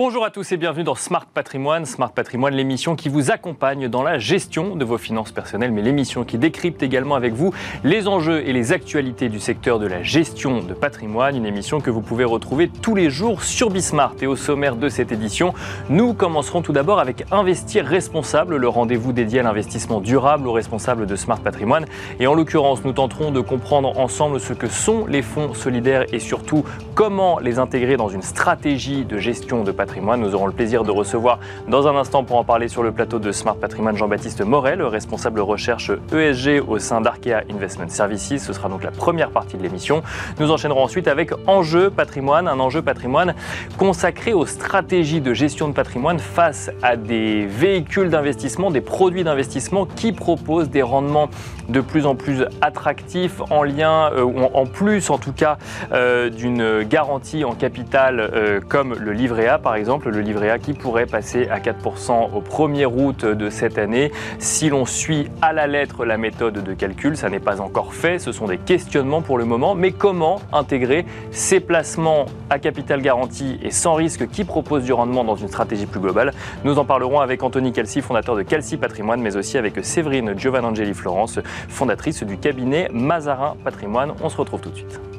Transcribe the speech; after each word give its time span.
Bonjour 0.00 0.24
à 0.24 0.30
tous 0.30 0.52
et 0.52 0.56
bienvenue 0.56 0.84
dans 0.84 0.94
Smart 0.94 1.26
Patrimoine. 1.26 1.84
Smart 1.84 2.12
Patrimoine, 2.12 2.54
l'émission 2.54 2.94
qui 2.94 3.08
vous 3.08 3.32
accompagne 3.32 3.88
dans 3.88 4.04
la 4.04 4.16
gestion 4.16 4.76
de 4.76 4.84
vos 4.84 4.96
finances 4.96 5.32
personnelles, 5.32 5.72
mais 5.72 5.82
l'émission 5.82 6.22
qui 6.22 6.38
décrypte 6.38 6.84
également 6.84 7.16
avec 7.16 7.34
vous 7.34 7.52
les 7.82 8.06
enjeux 8.06 8.46
et 8.46 8.52
les 8.52 8.70
actualités 8.70 9.28
du 9.28 9.40
secteur 9.40 9.80
de 9.80 9.88
la 9.88 10.04
gestion 10.04 10.62
de 10.62 10.72
patrimoine. 10.72 11.34
Une 11.34 11.46
émission 11.46 11.80
que 11.80 11.90
vous 11.90 12.00
pouvez 12.00 12.22
retrouver 12.22 12.68
tous 12.68 12.94
les 12.94 13.10
jours 13.10 13.42
sur 13.42 13.70
Bismart. 13.70 14.14
Et 14.22 14.28
au 14.28 14.36
sommaire 14.36 14.76
de 14.76 14.88
cette 14.88 15.10
édition, 15.10 15.52
nous 15.90 16.14
commencerons 16.14 16.62
tout 16.62 16.72
d'abord 16.72 17.00
avec 17.00 17.24
Investir 17.32 17.84
responsable, 17.84 18.54
le 18.54 18.68
rendez-vous 18.68 19.12
dédié 19.12 19.40
à 19.40 19.42
l'investissement 19.42 20.00
durable 20.00 20.46
aux 20.46 20.52
responsables 20.52 21.06
de 21.06 21.16
Smart 21.16 21.40
Patrimoine. 21.40 21.86
Et 22.20 22.28
en 22.28 22.34
l'occurrence, 22.34 22.84
nous 22.84 22.92
tenterons 22.92 23.32
de 23.32 23.40
comprendre 23.40 23.98
ensemble 23.98 24.38
ce 24.38 24.52
que 24.52 24.68
sont 24.68 25.06
les 25.06 25.22
fonds 25.22 25.54
solidaires 25.54 26.04
et 26.12 26.20
surtout 26.20 26.64
comment 26.94 27.40
les 27.40 27.58
intégrer 27.58 27.96
dans 27.96 28.08
une 28.08 28.22
stratégie 28.22 29.04
de 29.04 29.18
gestion 29.18 29.64
de 29.64 29.72
patrimoine. 29.72 29.87
Nous 29.96 30.34
aurons 30.34 30.46
le 30.46 30.52
plaisir 30.52 30.84
de 30.84 30.90
recevoir 30.90 31.40
dans 31.66 31.88
un 31.88 31.96
instant 31.96 32.22
pour 32.22 32.36
en 32.36 32.44
parler 32.44 32.68
sur 32.68 32.82
le 32.82 32.92
plateau 32.92 33.18
de 33.18 33.32
Smart 33.32 33.56
Patrimoine 33.56 33.96
Jean-Baptiste 33.96 34.42
Morel, 34.42 34.82
responsable 34.82 35.40
recherche 35.40 35.90
ESG 36.12 36.62
au 36.68 36.78
sein 36.78 37.00
d'Arkea 37.00 37.42
Investment 37.50 37.88
Services. 37.88 38.44
Ce 38.44 38.52
sera 38.52 38.68
donc 38.68 38.84
la 38.84 38.90
première 38.90 39.30
partie 39.30 39.56
de 39.56 39.62
l'émission. 39.62 40.02
Nous 40.38 40.50
enchaînerons 40.50 40.84
ensuite 40.84 41.08
avec 41.08 41.32
Enjeu 41.48 41.90
patrimoine, 41.90 42.48
un 42.48 42.60
enjeu 42.60 42.82
patrimoine 42.82 43.34
consacré 43.76 44.34
aux 44.34 44.46
stratégies 44.46 45.20
de 45.20 45.34
gestion 45.34 45.68
de 45.68 45.72
patrimoine 45.72 46.18
face 46.18 46.70
à 46.82 46.96
des 46.96 47.46
véhicules 47.46 48.10
d'investissement, 48.10 48.70
des 48.70 48.80
produits 48.80 49.24
d'investissement 49.24 49.86
qui 49.86 50.12
proposent 50.12 50.70
des 50.70 50.82
rendements 50.82 51.28
de 51.68 51.80
plus 51.80 52.06
en 52.06 52.14
plus 52.14 52.44
attractifs 52.60 53.40
en 53.50 53.62
lien, 53.62 54.10
euh, 54.12 54.22
ou 54.22 54.38
en 54.42 54.66
plus 54.66 55.10
en 55.10 55.18
tout 55.18 55.32
cas, 55.32 55.58
euh, 55.92 56.30
d'une 56.30 56.82
garantie 56.82 57.44
en 57.44 57.54
capital 57.54 58.20
euh, 58.20 58.60
comme 58.60 58.94
le 58.94 59.12
livret 59.12 59.48
A 59.48 59.58
par 59.58 59.74
exemple, 59.74 59.77
le 59.84 60.20
livret 60.20 60.50
A 60.50 60.58
qui 60.58 60.72
pourrait 60.72 61.06
passer 61.06 61.48
à 61.48 61.58
4% 61.60 62.30
au 62.34 62.40
1er 62.40 62.86
août 62.86 63.24
de 63.24 63.50
cette 63.50 63.78
année. 63.78 64.10
Si 64.38 64.68
l'on 64.70 64.84
suit 64.84 65.28
à 65.40 65.52
la 65.52 65.66
lettre 65.66 66.04
la 66.04 66.16
méthode 66.16 66.64
de 66.64 66.74
calcul, 66.74 67.16
ça 67.16 67.28
n'est 67.28 67.38
pas 67.38 67.60
encore 67.60 67.94
fait, 67.94 68.18
ce 68.18 68.32
sont 68.32 68.46
des 68.46 68.58
questionnements 68.58 69.22
pour 69.22 69.38
le 69.38 69.44
moment, 69.44 69.74
mais 69.74 69.92
comment 69.92 70.40
intégrer 70.52 71.06
ces 71.30 71.60
placements 71.60 72.26
à 72.50 72.58
capital 72.58 73.02
garanti 73.02 73.58
et 73.62 73.70
sans 73.70 73.94
risque 73.94 74.28
qui 74.28 74.44
proposent 74.44 74.84
du 74.84 74.92
rendement 74.92 75.24
dans 75.24 75.36
une 75.36 75.48
stratégie 75.48 75.86
plus 75.86 76.00
globale? 76.00 76.32
Nous 76.64 76.78
en 76.78 76.84
parlerons 76.84 77.20
avec 77.20 77.42
Anthony 77.42 77.72
Calci, 77.72 78.00
fondateur 78.00 78.36
de 78.36 78.42
Calci 78.42 78.76
Patrimoine, 78.76 79.20
mais 79.20 79.36
aussi 79.36 79.58
avec 79.58 79.84
Séverine 79.84 80.36
Giovanangeli 80.36 80.94
Florence, 80.94 81.38
fondatrice 81.68 82.22
du 82.24 82.36
cabinet 82.36 82.88
Mazarin 82.92 83.56
Patrimoine. 83.64 84.14
On 84.22 84.28
se 84.28 84.36
retrouve 84.36 84.60
tout 84.60 84.70
de 84.70 84.76
suite. 84.76 85.17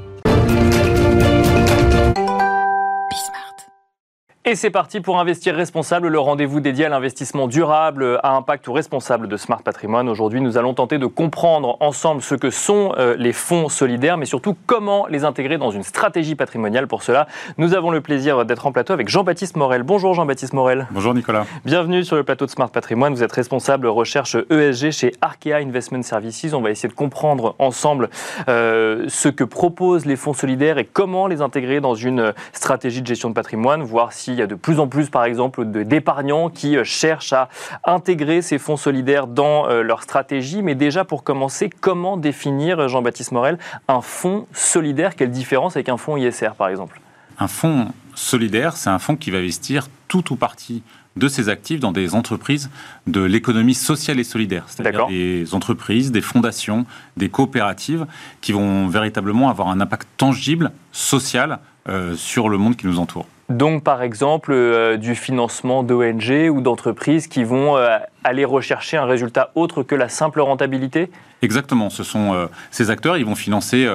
Et 4.45 4.55
c'est 4.55 4.69
parti 4.69 5.01
pour 5.01 5.19
Investir 5.19 5.53
Responsable, 5.53 6.07
le 6.07 6.17
rendez-vous 6.17 6.61
dédié 6.61 6.85
à 6.85 6.89
l'investissement 6.89 7.49
durable, 7.49 8.21
à 8.23 8.37
impact 8.37 8.69
ou 8.69 8.73
responsable 8.73 9.27
de 9.27 9.35
Smart 9.35 9.61
Patrimoine. 9.61 10.07
Aujourd'hui, 10.07 10.39
nous 10.39 10.57
allons 10.57 10.73
tenter 10.73 10.97
de 10.97 11.07
comprendre 11.07 11.75
ensemble 11.81 12.21
ce 12.21 12.35
que 12.35 12.49
sont 12.49 12.93
euh, 12.97 13.17
les 13.19 13.33
fonds 13.33 13.67
solidaires, 13.67 14.15
mais 14.15 14.25
surtout 14.25 14.55
comment 14.65 15.07
les 15.07 15.25
intégrer 15.25 15.57
dans 15.57 15.71
une 15.71 15.83
stratégie 15.83 16.35
patrimoniale. 16.35 16.87
Pour 16.87 17.03
cela, 17.03 17.27
nous 17.57 17.73
avons 17.73 17.91
le 17.91 17.99
plaisir 17.99 18.45
d'être 18.45 18.65
en 18.65 18.71
plateau 18.71 18.93
avec 18.93 19.09
Jean-Baptiste 19.09 19.57
Morel. 19.57 19.83
Bonjour 19.83 20.13
Jean-Baptiste 20.13 20.53
Morel. 20.53 20.87
Bonjour 20.91 21.13
Nicolas. 21.13 21.45
Bienvenue 21.65 22.05
sur 22.05 22.15
le 22.15 22.23
plateau 22.23 22.45
de 22.45 22.51
Smart 22.51 22.69
Patrimoine. 22.69 23.13
Vous 23.13 23.23
êtes 23.23 23.33
responsable 23.33 23.87
recherche 23.87 24.37
ESG 24.49 24.91
chez 24.91 25.11
Arkea 25.19 25.55
Investment 25.55 26.03
Services. 26.03 26.53
On 26.53 26.61
va 26.61 26.71
essayer 26.71 26.87
de 26.87 26.95
comprendre 26.95 27.55
ensemble 27.59 28.09
euh, 28.47 29.03
ce 29.09 29.27
que 29.27 29.43
proposent 29.43 30.05
les 30.05 30.15
fonds 30.15 30.33
solidaires 30.33 30.77
et 30.77 30.85
comment 30.85 31.27
les 31.27 31.41
intégrer 31.41 31.81
dans 31.81 31.95
une 31.95 32.33
stratégie 32.53 33.01
de 33.01 33.07
gestion 33.07 33.27
de 33.27 33.35
patrimoine, 33.35 33.83
voir 33.83 34.13
si 34.13 34.28
il 34.34 34.40
y 34.40 34.41
a 34.41 34.47
de 34.47 34.56
plus 34.56 34.79
en 34.79 34.88
plus, 34.88 35.09
par 35.09 35.25
exemple, 35.25 35.66
d'épargnants 35.66 36.50
qui 36.50 36.78
euh, 36.78 36.84
cherchent 36.84 37.34
à 37.34 37.50
intégrer 37.84 38.41
ces 38.41 38.57
fonds 38.57 38.78
solidaires 38.78 39.28
dans 39.28 39.67
euh, 39.67 39.81
leur 39.81 40.03
stratégie. 40.03 40.62
Mais 40.62 40.75
déjà, 40.75 41.06
pour 41.06 41.23
commencer, 41.23 41.69
comment 41.69 42.17
définir, 42.17 42.88
Jean-Baptiste 42.88 43.31
Morel, 43.31 43.57
un 43.88 44.01
fonds 44.01 44.47
solidaire? 44.53 45.16
Quelle 45.16 45.31
différence 45.31 45.75
avec 45.75 45.90
un 45.90 45.97
fonds 45.97 46.17
ISR, 46.17 46.51
par 46.57 46.69
exemple? 46.69 47.01
Un 47.40 47.47
fonds 47.47 47.88
solidaire, 48.16 48.75
c'est 48.75 48.90
un 48.90 49.00
fonds 49.00 49.16
qui 49.16 49.31
va 49.31 49.38
investir 49.38 49.88
tout 50.07 50.34
ou 50.34 50.35
partie 50.35 50.84
de 51.16 51.28
ses 51.28 51.50
actifs 51.50 51.79
dans 51.79 51.91
des 51.91 52.16
entreprises 52.16 52.69
de 53.07 53.22
l'économie 53.22 53.73
sociale 53.73 54.19
et 54.19 54.23
solidaire, 54.23 54.66
c'est-à-dire 54.67 55.07
des 55.07 55.53
entreprises, 55.53 56.11
des 56.11 56.22
fondations, 56.22 56.85
des 57.17 57.29
coopératives 57.29 58.06
qui 58.41 58.51
vont 58.51 58.88
véritablement 58.88 59.50
avoir 59.50 59.69
un 59.69 59.81
impact 59.81 60.07
tangible, 60.17 60.72
social, 60.91 61.59
euh, 61.88 62.16
sur 62.16 62.50
le 62.50 62.57
monde 62.57 62.75
qui 62.75 62.88
nous 62.88 63.00
entoure. 63.00 63.25
Donc, 63.49 63.83
par 63.83 64.03
exemple, 64.03 64.51
euh, 64.53 64.97
du 64.97 65.15
financement 65.15 65.81
d'ONG 65.81 66.49
ou 66.51 66.61
d'entreprises 66.61 67.27
qui 67.27 67.43
vont 67.43 67.77
euh, 67.77 67.97
aller 68.23 68.45
rechercher 68.45 68.97
un 68.97 69.05
résultat 69.05 69.51
autre 69.55 69.81
que 69.81 69.95
la 69.95 70.07
simple 70.07 70.39
rentabilité? 70.39 71.09
Exactement. 71.41 71.89
Ce 71.89 72.03
sont 72.03 72.33
euh, 72.33 72.45
ces 72.69 72.91
acteurs, 72.91 73.17
ils 73.17 73.25
vont 73.25 73.35
financer 73.35 73.87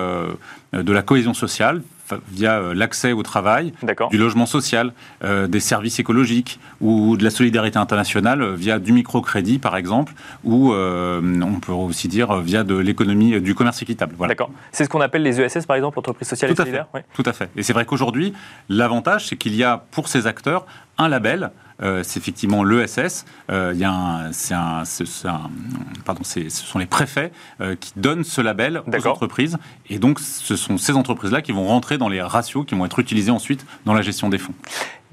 de 0.72 0.92
la 0.92 1.02
cohésion 1.02 1.34
sociale 1.34 1.82
via 2.28 2.74
l'accès 2.74 3.12
au 3.12 3.22
travail, 3.22 3.72
du 4.10 4.18
logement 4.18 4.46
social, 4.46 4.92
des 5.22 5.60
services 5.60 5.98
écologiques 5.98 6.60
ou 6.80 7.16
de 7.16 7.24
la 7.24 7.30
solidarité 7.30 7.78
internationale 7.78 8.54
via 8.54 8.78
du 8.78 8.92
microcrédit 8.92 9.58
par 9.58 9.76
exemple, 9.76 10.12
ou 10.44 10.72
on 10.72 11.60
peut 11.60 11.72
aussi 11.72 12.08
dire 12.08 12.36
via 12.36 12.64
de 12.64 12.76
l'économie 12.76 13.40
du 13.40 13.54
commerce 13.54 13.80
équitable. 13.82 14.14
D'accord. 14.28 14.50
C'est 14.72 14.84
ce 14.84 14.88
qu'on 14.88 15.00
appelle 15.00 15.22
les 15.22 15.40
ESS 15.40 15.66
par 15.66 15.76
exemple, 15.76 15.98
entreprises 15.98 16.28
sociales 16.28 16.50
et 16.52 16.56
solidaires. 16.56 16.86
Tout 17.14 17.24
à 17.26 17.32
fait. 17.32 17.48
Et 17.56 17.62
c'est 17.62 17.72
vrai 17.72 17.84
qu'aujourd'hui, 17.84 18.32
l'avantage 18.68 19.28
c'est 19.28 19.36
qu'il 19.36 19.54
y 19.54 19.64
a 19.64 19.84
pour 19.90 20.08
ces 20.08 20.26
acteurs 20.26 20.66
un 20.98 21.08
label 21.08 21.50
euh, 21.82 22.02
c'est 22.04 22.20
effectivement 22.20 22.64
l'ESS. 22.64 23.24
Euh, 23.50 23.74
un, 23.84 24.30
pardon, 26.04 26.22
ce 26.24 26.48
sont 26.48 26.78
les 26.78 26.86
préfets 26.86 27.32
euh, 27.60 27.76
qui 27.76 27.92
donnent 27.96 28.24
ce 28.24 28.40
label 28.40 28.82
aux 28.86 29.06
entreprises. 29.06 29.58
Et 29.90 29.98
donc, 29.98 30.20
ce 30.20 30.56
sont 30.56 30.78
ces 30.78 30.92
entreprises-là 30.92 31.42
qui 31.42 31.52
vont 31.52 31.66
rentrer 31.66 31.98
dans 31.98 32.08
les 32.08 32.22
ratios 32.22 32.64
qui 32.66 32.74
vont 32.74 32.86
être 32.86 32.98
utilisés 32.98 33.30
ensuite 33.30 33.66
dans 33.84 33.94
la 33.94 34.02
gestion 34.02 34.28
des 34.28 34.38
fonds. 34.38 34.54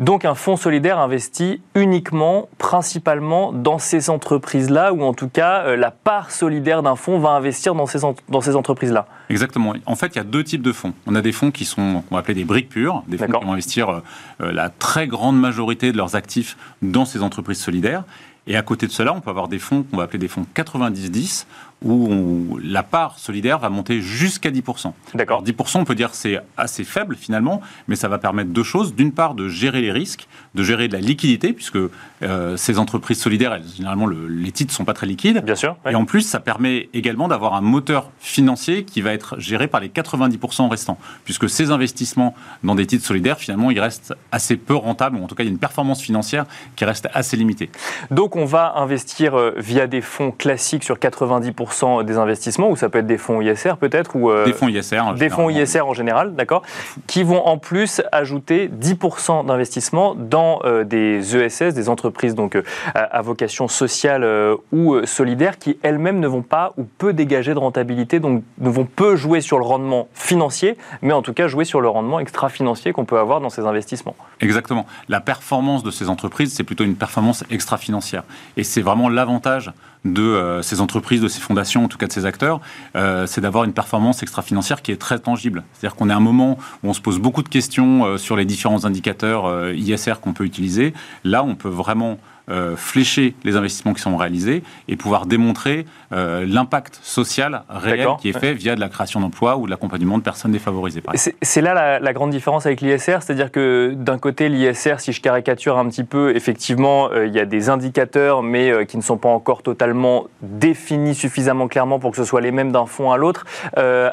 Donc 0.02 0.26
un 0.26 0.34
fonds 0.34 0.58
solidaire 0.58 0.98
investit 0.98 1.62
uniquement, 1.76 2.50
principalement 2.58 3.54
dans 3.54 3.78
ces 3.78 4.10
entreprises-là, 4.10 4.94
ou 4.94 5.04
en 5.04 5.14
tout 5.14 5.30
cas 5.30 5.76
la 5.76 5.92
part 5.92 6.32
solidaire 6.32 6.82
d'un 6.82 6.96
fonds 6.96 7.20
va 7.20 7.30
investir 7.30 7.76
dans 7.76 7.86
ces, 7.86 8.00
dans 8.28 8.42
ces 8.42 8.56
entreprises-là. 8.56 9.06
Exactement. 9.30 9.76
En 9.86 9.96
fait, 9.96 10.08
il 10.08 10.16
y 10.16 10.22
a 10.22 10.24
deux 10.24 10.44
types 10.44 10.64
de 10.64 10.72
fonds. 10.72 10.94
On 11.06 11.14
a 11.14 11.22
des 11.22 11.32
fonds 11.32 11.52
qui 11.52 11.66
sont, 11.66 12.04
on 12.10 12.16
va 12.16 12.22
appeler 12.22 12.34
des 12.34 12.46
briques 12.46 12.70
pures, 12.70 13.04
des 13.08 13.20
fonds 13.20 13.28
qui 13.28 13.46
vont 13.46 13.54
investir 13.54 14.02
la 14.40 14.70
très 14.70 15.06
grande 15.06 15.40
majorité 15.40 15.92
de 15.92 15.98
leurs 15.98 16.16
actifs 16.16 16.58
dans 16.82 17.06
ces 17.06 17.22
entreprises 17.22 17.60
solidaires. 17.60 18.04
Et 18.48 18.58
à 18.58 18.64
côté 18.64 18.88
de 18.88 18.92
cela, 18.92 19.14
on 19.14 19.22
peut 19.22 19.30
avoir 19.30 19.48
des 19.48 19.60
fonds 19.60 19.84
qu'on 19.84 19.98
va 19.98 20.04
appeler 20.04 20.18
des 20.18 20.28
fonds 20.28 20.46
90-10, 20.56 21.46
où 21.84 22.59
la 22.64 22.84
part 22.84 23.18
solidaire 23.18 23.58
va 23.58 23.69
monter 23.69 24.02
jusqu'à 24.02 24.52
10%. 24.52 24.94
D'accord. 25.16 25.44
10%, 25.44 25.80
on 25.80 25.84
peut 25.84 25.96
dire 25.96 26.14
c'est 26.14 26.40
assez 26.56 26.84
faible 26.84 27.16
finalement, 27.16 27.62
mais 27.88 27.96
ça 27.96 28.08
va 28.08 28.19
permettre 28.19 28.52
deux 28.52 28.64
choses. 28.64 28.94
D'une 28.94 29.12
part, 29.12 29.34
de 29.34 29.47
gérer 29.47 29.81
les 29.81 29.91
risques, 29.91 30.28
de 30.53 30.64
gérer 30.64 30.88
de 30.88 30.94
la 30.94 31.00
liquidité, 31.00 31.53
puisque 31.53 31.80
euh, 32.22 32.56
ces 32.56 32.78
entreprises 32.78 33.20
solidaires, 33.20 33.59
généralement, 33.75 34.06
les 34.08 34.52
titres 34.52 34.74
ne 34.74 34.75
sont 34.75 34.86
pas 34.86 34.94
très 34.94 35.08
liquides. 35.08 35.44
Bien 35.44 35.56
sûr. 35.56 35.75
Et 35.90 35.96
en 35.96 36.06
plus, 36.06 36.22
ça 36.22 36.40
permet 36.40 36.90
également 36.94 37.28
d'avoir 37.28 37.56
un 37.56 37.62
moteur 37.62 38.12
financier 38.20 38.84
qui 38.84 39.02
va 39.02 39.14
être 39.14 39.40
géré 39.40 39.68
par 39.68 39.81
les 39.81 39.90
90% 39.90 40.70
restants, 40.70 41.00
puisque 41.25 41.50
ces 41.50 41.72
investissements 41.72 42.36
dans 42.64 42.75
des 42.75 42.86
titres 42.86 43.06
solidaires, 43.06 43.40
finalement, 43.40 43.72
ils 43.72 43.80
restent 43.80 44.14
assez 44.31 44.56
peu 44.56 44.75
rentables, 44.75 45.18
ou 45.18 45.24
en 45.24 45.28
tout 45.28 45.34
cas, 45.34 45.44
il 45.44 45.47
y 45.47 45.50
a 45.50 45.52
une 45.52 45.58
performance 45.58 46.02
financière 46.02 46.46
qui 46.75 46.86
reste 46.86 47.08
assez 47.14 47.38
limitée. 47.38 47.72
Donc, 48.12 48.36
on 48.36 48.46
va 48.46 48.74
investir 48.75 49.34
euh, 49.34 49.56
via 49.58 49.88
des 49.88 50.02
fonds 50.02 50.31
classiques 50.31 50.84
sur 50.84 50.97
90% 50.97 51.71
des 52.06 52.18
investissements, 52.18 52.70
ou 52.70 52.76
ça 52.76 52.90
peut 52.90 53.00
être 53.00 53.08
des 53.08 53.18
fonds 53.18 53.41
ISR 53.41 53.73
peut-être 53.79 54.16
ou 54.16 54.29
euh, 54.29 54.46
Des 54.46 54.53
fonds 54.53 54.68
ISR. 54.68 55.00
En 55.00 55.14
des 55.14 55.29
fonds 55.29 55.50
ISR 55.50 55.82
en 55.82 55.94
général, 55.94 56.35
d'accord, 56.35 56.64
qui 57.08 57.23
vont 57.23 57.46
en 57.46 57.58
plus 57.58 58.02
ajouter 58.12 58.70
10% 58.70 59.46
d'investissement 59.46 60.16
dans 60.16 60.59
euh, 60.64 60.84
des 60.84 61.35
ESS, 61.35 61.73
des 61.73 61.90
entreprises 61.90 62.35
donc 62.35 62.56
euh, 62.56 62.64
à 62.94 63.22
vocation 63.22 63.68
sociale 63.68 64.26
ou 64.72 65.06
solidaire, 65.06 65.58
qui 65.58 65.78
elles-mêmes 65.84 66.20
ne 66.20 66.28
vont 66.28 66.41
pas 66.41 66.73
ou 66.78 66.84
peu 66.84 67.14
dégager 67.14 67.53
de 67.53 67.59
rentabilité, 67.59 68.20
donc 68.20 68.44
ne 68.59 68.70
vont 68.70 68.85
peu 68.85 69.16
jouer 69.16 69.41
sur 69.41 69.58
le 69.58 69.66
rendement 69.66 70.08
financier, 70.14 70.78
mais 71.02 71.14
en 71.14 71.22
tout 71.22 71.34
cas 71.34 71.47
jouer 71.47 71.66
sur 71.66 71.82
le 71.82 71.88
rendement 71.88 72.20
extra-financier 72.20 72.94
qu'on 72.94 73.06
peut 73.06 73.20
avoir 73.20 73.41
dans 73.41 73.50
ces 73.50 73.66
investissements. 73.66 74.16
Exactement. 74.40 74.85
La 75.09 75.22
performance 75.22 75.84
de 75.84 75.91
ces 75.91 76.09
entreprises, 76.09 76.53
c'est 76.53 76.64
plutôt 76.64 76.84
une 76.84 76.96
performance 76.96 77.44
extra-financière. 77.50 78.23
Et 78.58 78.64
c'est 78.64 78.82
vraiment 78.82 79.09
l'avantage 79.09 79.72
de 80.06 80.22
euh, 80.22 80.62
ces 80.62 80.82
entreprises, 80.82 81.22
de 81.22 81.28
ces 81.28 81.40
fondations, 81.40 81.86
en 81.86 81.88
tout 81.88 81.98
cas 81.98 82.08
de 82.08 82.12
ces 82.12 82.26
acteurs, 82.26 82.59
euh, 82.96 83.28
c'est 83.28 83.42
d'avoir 83.42 83.64
une 83.64 83.74
performance 83.74 84.24
extra-financière 84.24 84.82
qui 84.82 84.92
est 84.92 84.98
très 84.98 85.20
tangible. 85.20 85.64
C'est-à-dire 85.74 85.96
qu'on 85.96 86.09
est 86.09 86.14
à 86.14 86.18
un 86.18 86.22
moment 86.22 86.58
où 86.84 86.90
on 86.90 86.94
se 86.94 87.02
pose 87.02 87.20
beaucoup 87.20 87.44
de 87.44 87.50
questions 87.50 88.06
euh, 88.06 88.18
sur 88.18 88.36
les 88.36 88.46
différents 88.46 88.86
indicateurs 88.86 89.72
ISR 89.74 90.16
qu'on 90.22 90.34
peut 90.34 90.46
utiliser. 90.46 90.94
Là, 91.24 91.44
on 91.44 91.56
peut 91.56 91.70
vraiment 91.70 92.18
euh, 92.49 92.76
flécher 92.76 93.35
les 93.43 93.55
investissements 93.55 93.93
qui 93.93 94.02
sont 94.02 94.17
réalisés 94.17 94.64
et 94.88 94.96
pouvoir 94.96 95.26
démontrer 95.26 95.85
euh, 96.11 96.46
l'impact 96.47 96.99
social 97.02 97.64
réel 97.70 98.08
qui 98.20 98.29
est 98.29 98.38
fait 98.38 98.53
via 98.53 98.76
de 98.76 98.79
la 98.79 98.90
création 98.90 99.20
d'emplois 99.20 99.58
ou 99.58 99.66
de 99.66 99.72
l'accompagnement 99.72 100.17
de 100.17 100.23
personnes 100.23 100.52
défavorisées. 100.52 101.03
C'est 101.41 101.61
là 101.61 101.99
la, 101.99 102.14
grande 102.14 102.32
différence 102.32 102.66
avec 102.66 102.82
l'ISR, 102.82 103.20
c'est-à-dire 103.22 103.52
que 103.52 103.93
d'un 103.96 104.17
côté, 104.17 104.49
l'ISR, 104.49 104.96
si 104.99 105.14
je 105.14 105.22
caricature 105.22 105.78
un 105.78 105.88
petit 105.88 106.03
peu, 106.03 106.35
effectivement, 106.35 107.09
euh, 107.11 107.28
il 107.28 107.34
y 107.34 107.40
a 107.40 107.46
des 107.46 107.70
indicateurs, 107.70 108.44
mais 108.44 108.85
qui 108.85 108.97
ne 108.97 109.02
sont 109.02 109.17
pas 109.17 109.29
encore 109.29 109.61
totalement 109.61 110.26
définis 110.41 111.16
suffisamment 111.16 111.67
clairement 111.67 111.99
pour 111.99 112.11
que 112.11 112.17
ce 112.17 112.23
soit 112.23 112.41
les 112.41 112.52
mêmes 112.52 112.72
d'un 112.72 112.85
fonds 112.85 113.11
à 113.11 113.17
l'autre, 113.17 113.46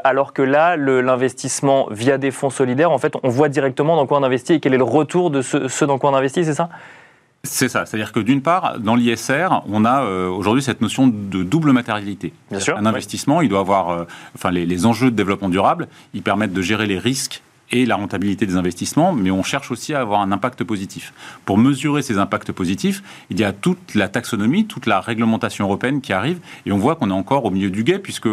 alors 0.04 0.32
que 0.32 0.42
là, 0.42 0.76
l'investissement 0.76 1.88
via 1.90 2.18
des 2.18 2.30
fonds 2.30 2.50
solidaires, 2.50 2.92
en 2.92 2.98
fait, 2.98 3.14
on 3.22 3.28
voit 3.28 3.48
directement 3.48 3.96
dans 3.96 4.06
quoi 4.06 4.18
on 4.18 4.22
investit 4.22 4.54
et 4.54 4.60
quel 4.60 4.74
est 4.74 4.78
le 4.78 4.84
retour 4.84 5.30
de 5.30 5.42
ce, 5.42 5.68
ce 5.68 5.84
dans 5.84 5.98
quoi 5.98 6.10
on 6.10 6.14
investit, 6.14 6.44
c'est 6.44 6.54
ça? 6.54 6.68
C'est 7.48 7.68
ça, 7.68 7.86
c'est-à-dire 7.86 8.12
que 8.12 8.20
d'une 8.20 8.42
part, 8.42 8.78
dans 8.78 8.94
l'ISR, 8.94 9.48
on 9.68 9.84
a 9.84 10.02
euh, 10.02 10.28
aujourd'hui 10.28 10.62
cette 10.62 10.80
notion 10.80 11.08
de 11.08 11.42
double 11.42 11.72
matérialité. 11.72 12.32
Bien 12.50 12.60
sûr, 12.60 12.76
un 12.76 12.86
investissement, 12.86 13.40
il 13.40 13.48
doit 13.48 13.60
avoir, 13.60 13.90
euh, 13.90 14.04
enfin, 14.34 14.50
les, 14.50 14.66
les, 14.66 14.86
enjeux 14.86 15.10
de 15.10 15.16
développement 15.16 15.48
durable, 15.48 15.88
ils 16.14 16.22
permettent 16.22 16.52
de 16.52 16.62
gérer 16.62 16.86
les 16.86 16.98
risques 16.98 17.42
et 17.70 17.86
la 17.86 17.96
rentabilité 17.96 18.46
des 18.46 18.56
investissements, 18.56 19.12
mais 19.12 19.30
on 19.30 19.42
cherche 19.42 19.70
aussi 19.70 19.94
à 19.94 20.00
avoir 20.00 20.20
un 20.20 20.32
impact 20.32 20.64
positif. 20.64 21.12
Pour 21.44 21.58
mesurer 21.58 22.02
ces 22.02 22.18
impacts 22.18 22.52
positifs, 22.52 23.02
il 23.30 23.38
y 23.38 23.44
a 23.44 23.52
toute 23.52 23.94
la 23.94 24.08
taxonomie, 24.08 24.66
toute 24.66 24.86
la 24.86 25.00
réglementation 25.00 25.64
européenne 25.64 26.00
qui 26.00 26.12
arrive, 26.12 26.40
et 26.66 26.72
on 26.72 26.78
voit 26.78 26.96
qu'on 26.96 27.10
est 27.10 27.14
encore 27.14 27.44
au 27.44 27.50
milieu 27.50 27.70
du 27.70 27.84
guet, 27.84 27.98
puisque 27.98 28.28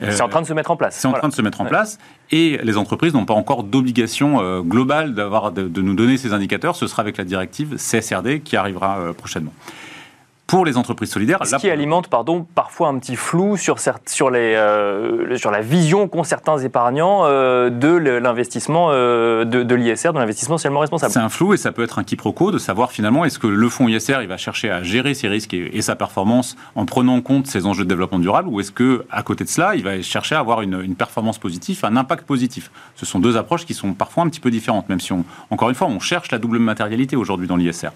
c'est 0.00 0.22
en 0.22 0.28
train 0.28 0.42
de 0.42 0.46
se 0.46 0.54
mettre 0.54 0.70
en 0.70 0.76
place. 0.76 0.96
C'est 0.98 1.08
en 1.08 1.12
train 1.12 1.28
de 1.28 1.34
se 1.34 1.42
mettre 1.42 1.60
en 1.60 1.66
place. 1.66 1.98
Et 2.30 2.58
les 2.62 2.76
entreprises 2.76 3.12
n'ont 3.12 3.26
pas 3.26 3.34
encore 3.34 3.64
d'obligation 3.64 4.40
euh, 4.40 4.60
globale 4.62 5.14
d'avoir 5.14 5.52
de, 5.52 5.80
nous 5.80 5.94
donner 5.94 6.16
ces 6.16 6.32
indicateurs. 6.32 6.76
Ce 6.76 6.86
sera 6.86 7.02
avec 7.02 7.16
la 7.16 7.24
directive 7.24 7.76
CSRD 7.76 8.40
qui 8.40 8.56
arrivera 8.56 8.98
euh, 8.98 9.12
prochainement 9.12 9.52
pour 10.50 10.64
les 10.64 10.76
entreprises 10.76 11.10
solidaires. 11.10 11.38
Ce 11.44 11.56
qui 11.56 11.70
alimente 11.70 12.08
pardon, 12.08 12.44
parfois 12.56 12.88
un 12.88 12.98
petit 12.98 13.14
flou 13.14 13.56
sur, 13.56 13.76
sur, 14.06 14.30
les, 14.30 14.56
euh, 14.56 15.36
sur 15.36 15.52
la 15.52 15.60
vision 15.60 16.08
qu'ont 16.08 16.24
certains 16.24 16.58
épargnants 16.58 17.20
euh, 17.24 17.70
de 17.70 17.88
l'investissement 17.88 18.88
euh, 18.90 19.44
de, 19.44 19.74
l'ISR, 19.76 20.12
de 20.12 20.18
l'investissement 20.18 20.58
socialement 20.58 20.80
responsable. 20.80 21.12
C'est 21.12 21.20
un 21.20 21.28
flou 21.28 21.54
et 21.54 21.56
ça 21.56 21.70
peut 21.70 21.84
être 21.84 22.00
un 22.00 22.04
quiproquo 22.04 22.50
de 22.50 22.58
savoir 22.58 22.90
finalement 22.90 23.24
est-ce 23.24 23.38
que 23.38 23.46
le 23.46 23.68
fonds 23.68 23.86
ISR 23.86 24.18
il 24.22 24.26
va 24.26 24.36
chercher 24.36 24.70
à 24.70 24.82
gérer 24.82 25.14
ses 25.14 25.28
risques 25.28 25.54
et, 25.54 25.80
sa 25.82 25.94
performance 25.94 26.56
en 26.74 26.84
prenant 26.84 27.14
en 27.14 27.22
compte 27.22 27.46
ses 27.46 27.64
enjeux 27.64 27.84
de 27.84 27.88
développement 27.88 28.18
durable 28.18 28.48
ou 28.48 28.58
est-ce 28.58 28.72
que 28.72 29.04
à 29.08 29.22
côté 29.22 29.44
de 29.44 29.48
cela 29.48 29.76
il 29.76 29.84
va 29.84 30.02
chercher 30.02 30.34
à 30.34 30.40
avoir 30.40 30.62
une, 30.62 30.80
une, 30.82 30.96
performance 30.96 31.38
positive, 31.38 31.78
un 31.84 31.96
impact 31.96 32.26
positif? 32.26 32.72
Ce 32.96 33.06
sont 33.06 33.20
deux 33.20 33.36
approches 33.36 33.64
qui 33.64 33.72
sont 33.72 33.94
parfois 33.94 34.24
un 34.24 34.28
petit 34.28 34.40
peu 34.40 34.50
différentes, 34.50 34.88
même 34.88 35.00
si 35.00 35.12
on, 35.12 35.24
encore 35.50 35.68
une 35.68 35.76
fois 35.76 35.86
on 35.86 36.00
cherche 36.00 36.32
la 36.32 36.38
double 36.38 36.58
matérialité 36.58 37.14
aujourd'hui 37.14 37.46
dans 37.46 37.56
l'ISR. 37.56 37.90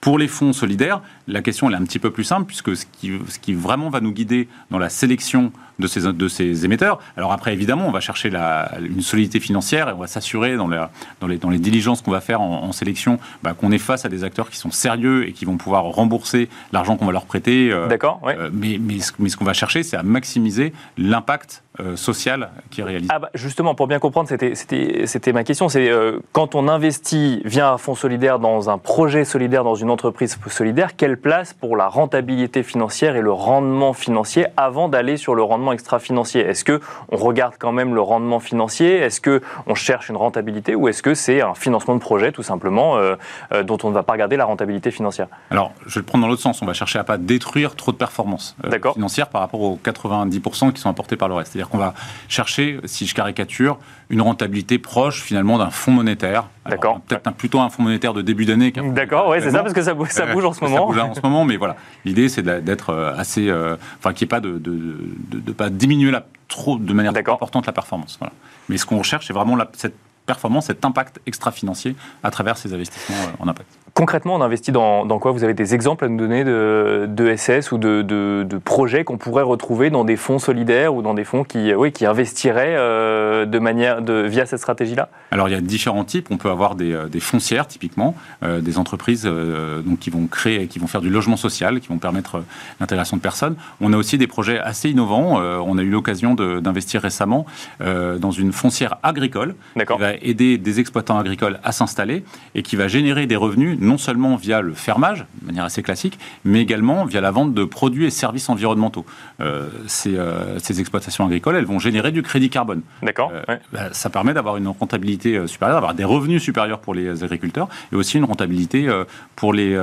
Pour 0.00 0.18
les 0.18 0.28
fonds 0.28 0.52
solidaires, 0.52 1.02
la 1.28 1.42
question 1.42 1.68
elle 1.68 1.74
est 1.74 1.78
un 1.78 1.84
petit 1.84 1.98
peu 1.98 2.10
plus 2.10 2.24
simple, 2.24 2.46
puisque 2.46 2.76
ce 2.76 2.86
qui, 2.86 3.12
ce 3.28 3.38
qui 3.38 3.52
vraiment 3.52 3.90
va 3.90 4.00
nous 4.00 4.12
guider 4.12 4.48
dans 4.70 4.78
la 4.78 4.88
sélection 4.88 5.52
de 5.80 5.86
ces, 5.86 6.12
de 6.12 6.28
ces 6.28 6.64
émetteurs. 6.64 7.00
Alors 7.16 7.32
après, 7.32 7.52
évidemment, 7.52 7.86
on 7.86 7.90
va 7.90 8.00
chercher 8.00 8.30
la, 8.30 8.70
une 8.78 9.00
solidité 9.00 9.40
financière 9.40 9.88
et 9.88 9.92
on 9.92 9.98
va 9.98 10.06
s'assurer 10.06 10.56
dans, 10.56 10.68
dans, 10.68 11.26
les, 11.26 11.38
dans 11.38 11.50
les 11.50 11.58
diligences 11.58 12.02
qu'on 12.02 12.12
va 12.12 12.20
faire 12.20 12.40
en, 12.40 12.70
sélection 12.72 13.18
bah, 13.42 13.54
qu'on 13.54 13.72
est 13.72 13.78
face 13.78 14.04
à 14.04 14.08
des 14.08 14.22
acteurs 14.22 14.50
qui 14.50 14.56
sont 14.56 14.70
sérieux 14.70 15.26
et 15.28 15.32
qui 15.32 15.44
vont 15.44 15.56
pouvoir 15.56 15.84
rembourser 15.84 16.48
l'argent 16.72 16.96
qu'on 16.96 17.06
va 17.06 17.12
leur 17.12 17.24
prêter. 17.24 17.72
Euh, 17.72 17.88
D'accord. 17.88 18.20
Euh, 18.26 18.50
mais, 18.52 18.78
mais, 18.80 18.98
mais, 19.18 19.28
ce 19.28 19.36
qu'on 19.36 19.44
va 19.44 19.54
chercher, 19.54 19.82
c'est 19.82 19.96
à 19.96 20.02
maximiser 20.02 20.72
l'impact 20.98 21.64
euh, 21.80 21.96
social 21.96 22.50
qui 22.70 22.82
est 22.82 22.84
réalisé. 22.84 23.10
Ah 23.12 23.18
bah, 23.18 23.30
justement, 23.34 23.74
pour 23.74 23.86
bien 23.86 23.98
comprendre, 23.98 24.28
c'était 24.28 25.32
ma 25.32 25.44
question. 25.44 25.68
C'est 25.68 25.90
quand 26.32 26.54
on 26.54 26.68
investit 26.68 27.42
via 27.44 27.72
un 27.72 27.78
fonds 27.78 27.94
solidaire 27.94 28.38
dans 28.38 28.70
un 28.70 28.78
projet 28.78 29.24
solidaire, 29.24 29.64
dans 29.64 29.74
une 29.74 29.89
entreprise 29.90 30.38
solidaire, 30.46 30.96
quelle 30.96 31.16
place 31.16 31.52
pour 31.52 31.76
la 31.76 31.88
rentabilité 31.88 32.62
financière 32.62 33.16
et 33.16 33.20
le 33.20 33.32
rendement 33.32 33.92
financier 33.92 34.46
avant 34.56 34.88
d'aller 34.88 35.16
sur 35.16 35.34
le 35.34 35.42
rendement 35.42 35.72
extra-financier? 35.72 36.40
Est-ce 36.40 36.64
que 36.64 36.80
on 37.10 37.16
regarde 37.16 37.54
quand 37.58 37.72
même 37.72 37.94
le 37.94 38.00
rendement 38.00 38.40
financier? 38.40 38.96
Est-ce 38.96 39.20
que 39.20 39.42
on 39.66 39.74
cherche 39.74 40.08
une 40.08 40.16
rentabilité 40.16 40.74
ou 40.74 40.88
est-ce 40.88 41.02
que 41.02 41.14
c'est 41.14 41.42
un 41.42 41.54
financement 41.54 41.94
de 41.94 42.00
projet 42.00 42.32
tout 42.32 42.42
simplement 42.42 42.96
euh, 42.96 43.16
euh, 43.52 43.62
dont 43.62 43.78
on 43.82 43.88
ne 43.88 43.94
va 43.94 44.02
pas 44.02 44.12
regarder 44.14 44.36
la 44.36 44.44
rentabilité 44.44 44.90
financière? 44.90 45.28
Alors, 45.50 45.72
je 45.86 45.94
vais 45.94 46.00
le 46.00 46.06
prendre 46.06 46.22
dans 46.22 46.28
l'autre 46.28 46.42
sens. 46.42 46.62
On 46.62 46.66
va 46.66 46.74
chercher 46.74 46.98
à 46.98 47.04
pas 47.04 47.18
détruire 47.18 47.74
trop 47.76 47.92
de 47.92 47.96
performances 47.96 48.56
euh, 48.64 48.92
financières 48.94 49.28
par 49.28 49.40
rapport 49.40 49.60
aux 49.60 49.78
90% 49.84 50.72
qui 50.72 50.80
sont 50.80 50.90
apportés 50.90 51.16
par 51.16 51.28
le 51.28 51.34
reste. 51.34 51.52
C'est-à-dire 51.52 51.68
qu'on 51.68 51.78
va 51.78 51.94
chercher, 52.28 52.78
si 52.84 53.06
je 53.06 53.14
caricature, 53.14 53.78
une 54.10 54.20
rentabilité 54.20 54.78
proche 54.78 55.22
finalement 55.22 55.58
d'un 55.58 55.70
fonds 55.70 55.92
monétaire. 55.92 56.48
D'accord. 56.68 57.00
Peut-être 57.00 57.32
plutôt 57.32 57.60
un 57.60 57.70
fonds 57.70 57.82
monétaire 57.82 58.12
de 58.12 58.22
début 58.22 58.44
d'année. 58.44 58.72
D'accord, 58.72 59.28
oui, 59.28 59.38
c'est 59.40 59.50
ça 59.50 59.62
parce 59.62 59.72
que 59.72 59.79
ça 59.82 59.94
bouge, 59.94 60.10
ça 60.10 60.26
bouge 60.26 60.44
en 60.44 60.52
ce 60.52 60.62
moment. 60.62 60.76
Ça 60.76 60.84
bouge 60.84 60.98
en 60.98 61.14
ce 61.14 61.20
moment, 61.20 61.44
mais 61.44 61.56
voilà. 61.56 61.76
L'idée, 62.04 62.28
c'est 62.28 62.42
d'être 62.42 62.94
assez, 63.16 63.52
enfin, 63.98 64.12
qu'il 64.12 64.26
n'y 64.26 64.28
ait 64.28 64.36
pas 64.36 64.40
de, 64.40 64.58
de, 64.58 64.96
de, 65.30 65.52
pas 65.52 65.70
diminuer 65.70 66.10
la, 66.10 66.26
trop, 66.48 66.78
de 66.78 66.92
manière 66.92 67.12
trop 67.12 67.34
importante 67.34 67.66
la 67.66 67.72
performance. 67.72 68.16
Voilà. 68.18 68.32
Mais 68.68 68.76
ce 68.76 68.86
qu'on 68.86 68.98
recherche, 68.98 69.26
c'est 69.26 69.32
vraiment 69.32 69.56
la, 69.56 69.70
cette 69.72 69.96
performance, 70.26 70.66
cet 70.66 70.84
impact 70.84 71.20
extra-financier 71.26 71.96
à 72.22 72.30
travers 72.30 72.56
ces 72.56 72.72
investissements 72.72 73.18
euh, 73.18 73.42
en 73.42 73.48
impact. 73.48 73.68
Concrètement, 73.94 74.34
on 74.34 74.40
investit 74.40 74.72
dans, 74.72 75.04
dans, 75.06 75.18
quoi? 75.18 75.32
Vous 75.32 75.44
avez 75.44 75.54
des 75.54 75.74
exemples 75.74 76.04
à 76.04 76.08
nous 76.08 76.16
donner 76.16 76.44
de, 76.44 77.06
de 77.08 77.34
SS 77.34 77.72
ou 77.72 77.78
de, 77.78 78.02
de, 78.02 78.46
de 78.48 78.58
projets 78.58 79.04
qu'on 79.04 79.18
pourrait 79.18 79.42
retrouver 79.42 79.90
dans 79.90 80.04
des 80.04 80.16
fonds 80.16 80.38
solidaires 80.38 80.94
ou 80.94 81.02
dans 81.02 81.14
des 81.14 81.24
fonds 81.24 81.44
qui, 81.44 81.74
oui, 81.74 81.90
qui 81.92 82.06
investiraient 82.06 82.76
euh, 82.76 83.46
de 83.46 83.58
manière, 83.58 84.02
de, 84.02 84.22
via 84.22 84.46
cette 84.46 84.60
stratégie-là? 84.60 85.08
Alors, 85.30 85.48
il 85.48 85.52
y 85.52 85.54
a 85.54 85.60
différents 85.60 86.04
types. 86.04 86.28
On 86.30 86.36
peut 86.36 86.50
avoir 86.50 86.74
des, 86.74 86.92
euh, 86.92 87.08
des 87.08 87.20
foncières, 87.20 87.66
typiquement, 87.66 88.14
des 88.42 88.78
entreprises 88.78 89.24
donc, 89.24 89.98
qui 89.98 90.10
vont 90.10 90.26
créer, 90.26 90.66
qui 90.66 90.78
vont 90.78 90.86
faire 90.86 91.00
du 91.00 91.10
logement 91.10 91.36
social, 91.36 91.80
qui 91.80 91.88
vont 91.88 91.98
permettre 91.98 92.42
l'intégration 92.80 93.16
de 93.16 93.22
personnes. 93.22 93.56
On 93.80 93.92
a 93.92 93.96
aussi 93.96 94.18
des 94.18 94.26
projets 94.26 94.58
assez 94.58 94.90
innovants. 94.90 95.40
on 95.40 95.78
a 95.78 95.82
eu 95.82 95.90
l'occasion 95.90 96.34
d'investir 96.34 97.02
récemment 97.02 97.46
dans 97.80 98.30
une 98.30 98.52
foncière 98.52 98.98
agricole 99.02 99.54
qui 99.76 99.98
va 99.98 100.14
aider 100.14 100.58
des 100.58 100.80
exploitants 100.80 101.18
agricoles 101.18 101.58
à 101.62 101.72
s'installer 101.72 102.24
et 102.54 102.62
qui 102.62 102.76
va 102.76 102.88
générer 102.88 103.26
des 103.26 103.36
revenus 103.36 103.78
non 103.80 103.98
seulement 103.98 104.36
via 104.36 104.60
le 104.60 104.74
fermage, 104.74 105.26
de 105.40 105.46
manière 105.46 105.64
assez 105.64 105.82
classique, 105.82 106.18
mais 106.44 106.60
également 106.60 107.04
via 107.04 107.20
la 107.20 107.30
vente 107.30 107.54
de 107.54 107.64
produits 107.64 108.06
et 108.06 108.10
services 108.10 108.48
environnementaux. 108.48 109.04
Euh, 109.40 109.68
ces, 109.86 110.16
euh, 110.16 110.58
ces, 110.58 110.80
exploitations 110.80 111.26
agricoles, 111.26 111.56
elles 111.56 111.64
vont 111.64 111.78
générer 111.78 112.12
du 112.12 112.22
crédit 112.22 112.50
carbone. 112.50 112.82
D'accord. 113.02 113.32
Euh, 113.34 113.56
bah, 113.72 113.88
ça 113.92 114.10
permet 114.10 114.34
d'avoir 114.34 114.56
une 114.56 114.68
rentabilité 114.68 115.46
supérieure, 115.46 115.76
d'avoir 115.78 115.94
des 115.94 116.04
revenus 116.04 116.42
supérieurs 116.42 116.78
pour 116.78 116.94
les 116.94 117.24
agriculteurs 117.24 117.68
et 117.92 117.96
aussi 117.96 118.18
une 118.18 118.24
rentabilité 118.24 118.88
pour, 119.36 119.52
les, 119.52 119.78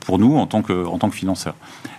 pour 0.00 0.18
nous 0.18 0.36
en 0.36 0.46
tant 0.46 0.62
que, 0.62 0.86
en 0.86 0.98
tant 0.98 1.08
que 1.08 1.16
financeurs. 1.16 1.54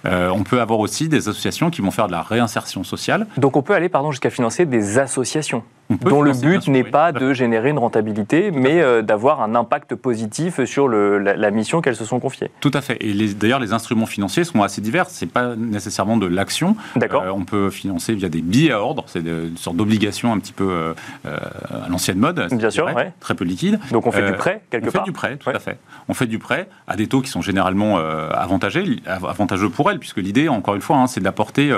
on 0.06 0.44
peut 0.44 0.62
avoir 0.62 0.80
aussi 0.80 1.10
des 1.10 1.30
associations 1.30 1.70
qui 1.70 1.82
vont 1.82 1.92
faire 1.92 2.08
de 2.08 2.12
la 2.12 2.22
réinsertion 2.22 2.84
sociale. 2.84 3.28
Donc 3.38 3.56
on 3.58 3.62
peut 3.62 3.74
aller 3.74 3.90
pardon, 3.90 4.12
jusqu'à 4.12 4.30
financer 4.30 4.66
des 4.66 4.98
associations 4.98 5.64
dont 5.90 6.22
le 6.22 6.34
but 6.34 6.68
n'est 6.68 6.84
pas 6.84 7.12
de 7.12 7.34
générer 7.34 7.70
une 7.70 7.80
rentabilité, 7.80 8.52
mais 8.52 8.82
euh, 8.82 9.02
d'avoir 9.02 9.42
un 9.42 9.56
impact 9.56 9.96
positif 9.96 10.64
sur 10.66 10.88
le, 10.88 11.18
la, 11.18 11.52
mission 11.52 11.82
qu'elles 11.82 11.96
se 11.96 12.06
sont 12.06 12.20
confiées. 12.20 12.52
Tout 12.60 12.72
à 12.74 12.82
fait. 12.82 12.98
Et 13.02 13.14
d'ailleurs, 13.34 13.60
les 13.60 13.74
instruments 13.74 14.06
financiers 14.06 14.44
sont 14.44 14.62
assez 14.62 14.82
divers. 14.82 15.10
C'est 15.10 15.32
pas 15.32 15.56
nécessairement 15.56 16.18
de 16.18 16.28
l'action. 16.28 16.76
D'accord. 16.96 17.24
Euh, 17.24 17.32
on 17.32 17.44
peut 17.44 17.70
financer 17.70 18.14
via 18.14 18.30
des 18.30 18.42
billets 18.42 18.72
à 18.72 18.82
ordre. 18.82 19.04
C'est 19.08 19.20
une 19.20 19.58
sorte 19.58 19.78
d'obligation 19.78 20.32
un 20.32 20.40
petit 20.40 20.54
peu 20.54 20.70
euh, 20.70 20.94
à 21.26 21.90
l'ancienne 21.90 22.20
mode. 22.20 22.48
Bien 22.52 22.70
sûr, 22.70 22.90
très 23.20 23.34
peu 23.34 23.46
liquide. 23.46 23.80
Donc 23.92 24.06
on 24.06 24.12
fait 24.12 24.26
du 24.26 24.34
prêt 24.34 24.62
quelque 24.70 24.90
part. 24.90 25.02
On 25.02 25.06
fait 25.06 25.12
du 25.12 25.14
prêt, 25.14 25.38
tout 25.38 25.50
à 25.50 25.60
fait. 25.60 25.78
On 26.08 26.14
fait 26.14 26.28
du 26.28 26.40
prêt 26.40 26.70
à 26.88 26.96
des 26.96 27.08
taux 27.08 27.22
qui 27.22 27.30
sont 27.30 27.42
généralement 27.42 27.98
avantageux, 27.98 28.98
avantageux 29.06 29.70
pour 29.70 29.90
elles, 29.90 30.00
puisque 30.00 30.18
l'idée, 30.18 30.50
encore 30.50 30.76
une 30.76 30.82
fois, 30.82 30.98
hein, 30.98 31.08
c'est 31.08 31.22
d'apporter 31.22 31.74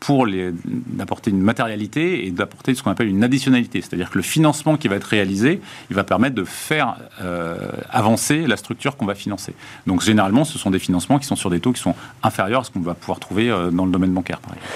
pour 0.00 0.26
d'apporter 0.28 1.30
une 1.30 1.40
matérialité 1.40 2.26
et 2.26 2.30
d'apporter 2.30 2.74
ce 2.74 2.82
qu'on 2.82 2.90
appelle 2.90 3.08
une 3.08 3.24
additionnalité. 3.24 3.80
C'est-à-dire 3.80 4.10
que 4.10 4.18
le 4.18 4.22
financement 4.22 4.76
qui 4.76 4.88
va 4.88 4.96
être 4.96 5.04
réalisé, 5.04 5.60
il 5.90 5.96
va 5.96 6.04
permettre 6.04 6.34
de 6.34 6.44
faire 6.44 6.96
euh, 7.22 7.70
avancer 7.90 8.46
la 8.46 8.56
structure 8.56 8.96
qu'on 8.96 9.06
va 9.06 9.14
financer. 9.14 9.54
Donc 9.86 10.02
généralement, 10.02 10.44
ce 10.44 10.58
sont 10.58 10.70
des 10.70 10.78
financements 10.78 11.18
qui 11.18 11.26
sont 11.26 11.36
sur 11.36 11.50
des 11.50 11.60
taux 11.60 11.72
qui 11.72 11.80
sont 11.80 11.94
inférieurs 12.22 12.60
à 12.60 12.64
ce 12.64 12.70
qu'on 12.70 12.80
va 12.80 12.94
pouvoir 12.94 13.18
trouver 13.20 13.50
euh, 13.50 13.70
dans 13.70 13.86
le 13.86 13.90
domaine 13.90 14.12
bancaire, 14.12 14.38
par 14.38 14.52
exemple. 14.52 14.72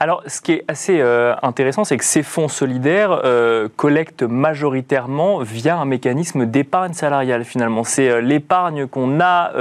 Alors, 0.00 0.22
ce 0.26 0.40
qui 0.40 0.52
est 0.52 0.64
assez 0.66 1.00
euh, 1.00 1.34
intéressant, 1.42 1.84
c'est 1.84 1.96
que 1.96 2.04
ces 2.04 2.24
fonds 2.24 2.48
solidaires 2.48 3.22
collectent 3.76 4.24
majoritairement 4.24 5.38
via 5.38 5.76
un 5.76 5.84
mécanisme 5.84 6.46
d'épargne 6.46 6.94
salariale, 6.94 7.44
finalement. 7.44 7.84
C'est 7.84 8.20
l'épargne 8.20 8.86
qu'on 8.88 9.20
a, 9.20 9.52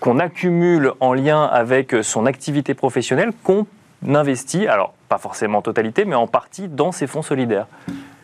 qu'on 0.00 0.18
accumule 0.18 0.92
en 0.98 1.14
lien 1.14 1.44
avec 1.44 1.94
son 2.02 2.26
activité 2.26 2.74
professionnelle 2.74 3.32
qu'on 3.44 3.66
investit, 4.08 4.66
alors 4.66 4.94
pas 5.08 5.18
forcément 5.18 5.58
en 5.58 5.62
totalité, 5.62 6.04
mais 6.04 6.14
en 6.14 6.26
partie 6.26 6.68
dans 6.68 6.92
ces 6.92 7.06
fonds 7.06 7.22
solidaires. 7.22 7.66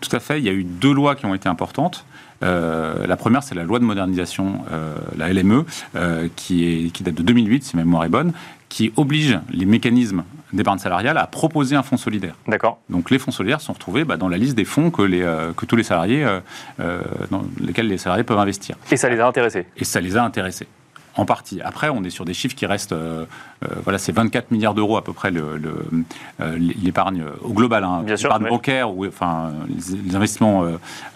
Tout 0.00 0.14
à 0.14 0.20
fait. 0.20 0.38
Il 0.38 0.44
y 0.44 0.48
a 0.48 0.52
eu 0.52 0.64
deux 0.64 0.92
lois 0.92 1.16
qui 1.16 1.26
ont 1.26 1.34
été 1.34 1.48
importantes. 1.48 2.04
Euh, 2.42 3.06
la 3.06 3.16
première, 3.16 3.42
c'est 3.42 3.54
la 3.54 3.64
loi 3.64 3.78
de 3.78 3.84
modernisation, 3.84 4.60
euh, 4.70 4.94
la 5.16 5.32
LME, 5.32 5.64
euh, 5.94 6.28
qui, 6.36 6.64
est, 6.64 6.90
qui 6.90 7.02
date 7.02 7.14
de 7.14 7.22
2008, 7.22 7.64
si 7.64 7.76
ma 7.76 7.84
mémoire 7.84 8.04
est 8.04 8.10
bonne, 8.10 8.32
qui 8.68 8.92
oblige 8.96 9.38
les 9.50 9.64
mécanismes 9.64 10.24
d'épargne 10.52 10.78
salariale 10.78 11.18
à 11.18 11.26
proposer 11.26 11.76
un 11.76 11.82
fonds 11.82 11.96
solidaire. 11.96 12.34
D'accord. 12.46 12.78
Donc 12.88 13.10
les 13.10 13.18
fonds 13.18 13.30
solidaires 13.30 13.60
sont 13.60 13.72
retrouvés 13.72 14.04
bah, 14.04 14.16
dans 14.16 14.28
la 14.28 14.36
liste 14.36 14.54
des 14.54 14.64
fonds 14.64 14.90
que, 14.90 15.02
les, 15.02 15.20
que 15.56 15.66
tous 15.66 15.76
les 15.76 15.82
salariés, 15.82 16.24
dans 16.78 17.44
lesquels 17.60 17.88
les 17.88 17.98
salariés 17.98 18.24
peuvent 18.24 18.38
investir. 18.38 18.76
Et 18.90 18.96
ça 18.96 19.08
les 19.08 19.18
a 19.18 19.26
intéressés. 19.26 19.66
Et 19.76 19.84
ça 19.84 20.00
les 20.00 20.16
a 20.16 20.22
intéressés. 20.22 20.66
En 21.16 21.24
partie. 21.24 21.60
Après, 21.62 21.88
on 21.88 22.04
est 22.04 22.10
sur 22.10 22.24
des 22.24 22.34
chiffres 22.34 22.54
qui 22.54 22.66
restent, 22.66 22.94
voilà, 23.84 23.98
c'est 23.98 24.12
24 24.12 24.50
milliards 24.50 24.74
d'euros 24.74 24.96
à 24.96 25.04
peu 25.04 25.12
près 25.12 25.32
l'épargne 26.58 27.24
au 27.42 27.52
global, 27.52 27.84
hein, 27.84 28.04
l'épargne 28.06 28.48
bancaire 28.48 28.94
ou 28.94 29.06
enfin 29.06 29.52
les, 29.68 30.14
investissements 30.14 30.64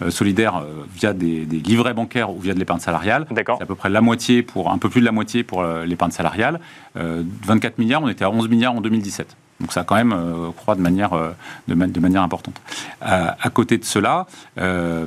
solidaires 0.09 0.63
via 0.93 1.13
des, 1.13 1.45
des, 1.45 1.59
livrets 1.59 1.93
bancaires 1.93 2.31
ou 2.31 2.39
via 2.39 2.53
de 2.53 2.59
l'épargne 2.59 2.79
salariale. 2.79 3.27
C'est 3.33 3.49
à 3.49 3.65
peu 3.65 3.75
près 3.75 3.89
la 3.89 4.01
moitié 4.01 4.43
pour 4.43 4.71
un 4.71 4.77
peu 4.77 4.89
plus 4.89 5.01
de 5.01 5.05
la 5.05 5.11
moitié 5.11 5.43
pour 5.43 5.63
l'épargne 5.63 6.11
salariale. 6.11 6.59
24 6.95 7.77
milliards, 7.77 8.03
on 8.03 8.09
était 8.09 8.25
à 8.25 8.31
11 8.31 8.49
milliards 8.49 8.73
en 8.73 8.81
2017. 8.81 9.35
Donc 9.61 9.71
ça 9.71 9.81
a 9.81 9.83
quand 9.83 9.95
même 9.95 10.13
euh, 10.13 10.51
croît 10.51 10.75
de 10.75 10.81
manière, 10.81 11.13
euh, 11.13 11.31
de, 11.67 11.99
manière 11.99 12.23
importante. 12.23 12.59
à 12.99 13.49
côté 13.53 13.77
de 13.77 13.85
cela, 13.85 14.25
euh, 14.57 15.05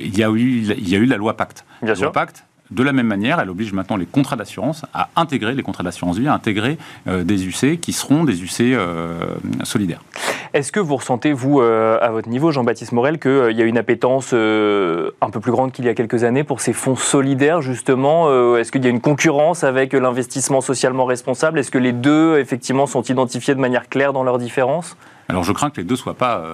il, 0.00 0.18
y 0.18 0.24
a 0.24 0.30
eu, 0.30 0.64
il 0.76 0.88
y 0.88 0.96
a 0.96 0.98
eu 0.98 1.06
la 1.06 1.16
loi 1.16 1.36
Pacte. 1.36 1.64
Bien 1.82 1.94
la 1.94 2.00
loi 2.00 2.12
Pacte, 2.12 2.44
de 2.74 2.82
la 2.82 2.92
même 2.92 3.06
manière, 3.06 3.40
elle 3.40 3.50
oblige 3.50 3.72
maintenant 3.72 3.96
les 3.96 4.06
contrats 4.06 4.36
d'assurance 4.36 4.84
à 4.94 5.08
intégrer, 5.16 5.54
les 5.54 5.62
contrats 5.62 5.84
d'assurance 5.84 6.18
vie, 6.18 6.28
à 6.28 6.34
intégrer 6.34 6.78
des 7.06 7.46
UC 7.46 7.80
qui 7.80 7.92
seront 7.92 8.24
des 8.24 8.42
UC 8.42 8.76
solidaires. 9.64 10.00
Est-ce 10.54 10.70
que 10.70 10.80
vous 10.80 10.96
ressentez, 10.96 11.32
vous, 11.32 11.62
euh, 11.62 11.98
à 12.02 12.10
votre 12.10 12.28
niveau, 12.28 12.50
Jean-Baptiste 12.50 12.92
Morel, 12.92 13.18
qu'il 13.18 13.30
euh, 13.30 13.52
y 13.52 13.62
a 13.62 13.64
une 13.64 13.78
appétence 13.78 14.32
euh, 14.34 15.10
un 15.22 15.30
peu 15.30 15.40
plus 15.40 15.50
grande 15.50 15.72
qu'il 15.72 15.86
y 15.86 15.88
a 15.88 15.94
quelques 15.94 16.24
années 16.24 16.44
pour 16.44 16.60
ces 16.60 16.74
fonds 16.74 16.94
solidaires, 16.94 17.62
justement 17.62 18.28
Est-ce 18.56 18.70
qu'il 18.70 18.84
y 18.84 18.86
a 18.86 18.90
une 18.90 19.00
concurrence 19.00 19.64
avec 19.64 19.94
l'investissement 19.94 20.60
socialement 20.60 21.06
responsable? 21.06 21.58
Est-ce 21.58 21.70
que 21.70 21.78
les 21.78 21.92
deux, 21.92 22.38
effectivement, 22.38 22.86
sont 22.86 23.02
identifiés 23.02 23.54
de 23.54 23.60
manière 23.60 23.88
claire 23.88 24.12
dans 24.12 24.24
leurs 24.24 24.38
différences? 24.38 24.96
Alors 25.32 25.44
je 25.44 25.52
crains 25.52 25.70
que 25.70 25.80
les 25.80 25.86
deux 25.86 25.96
soient 25.96 26.14
pas, 26.14 26.44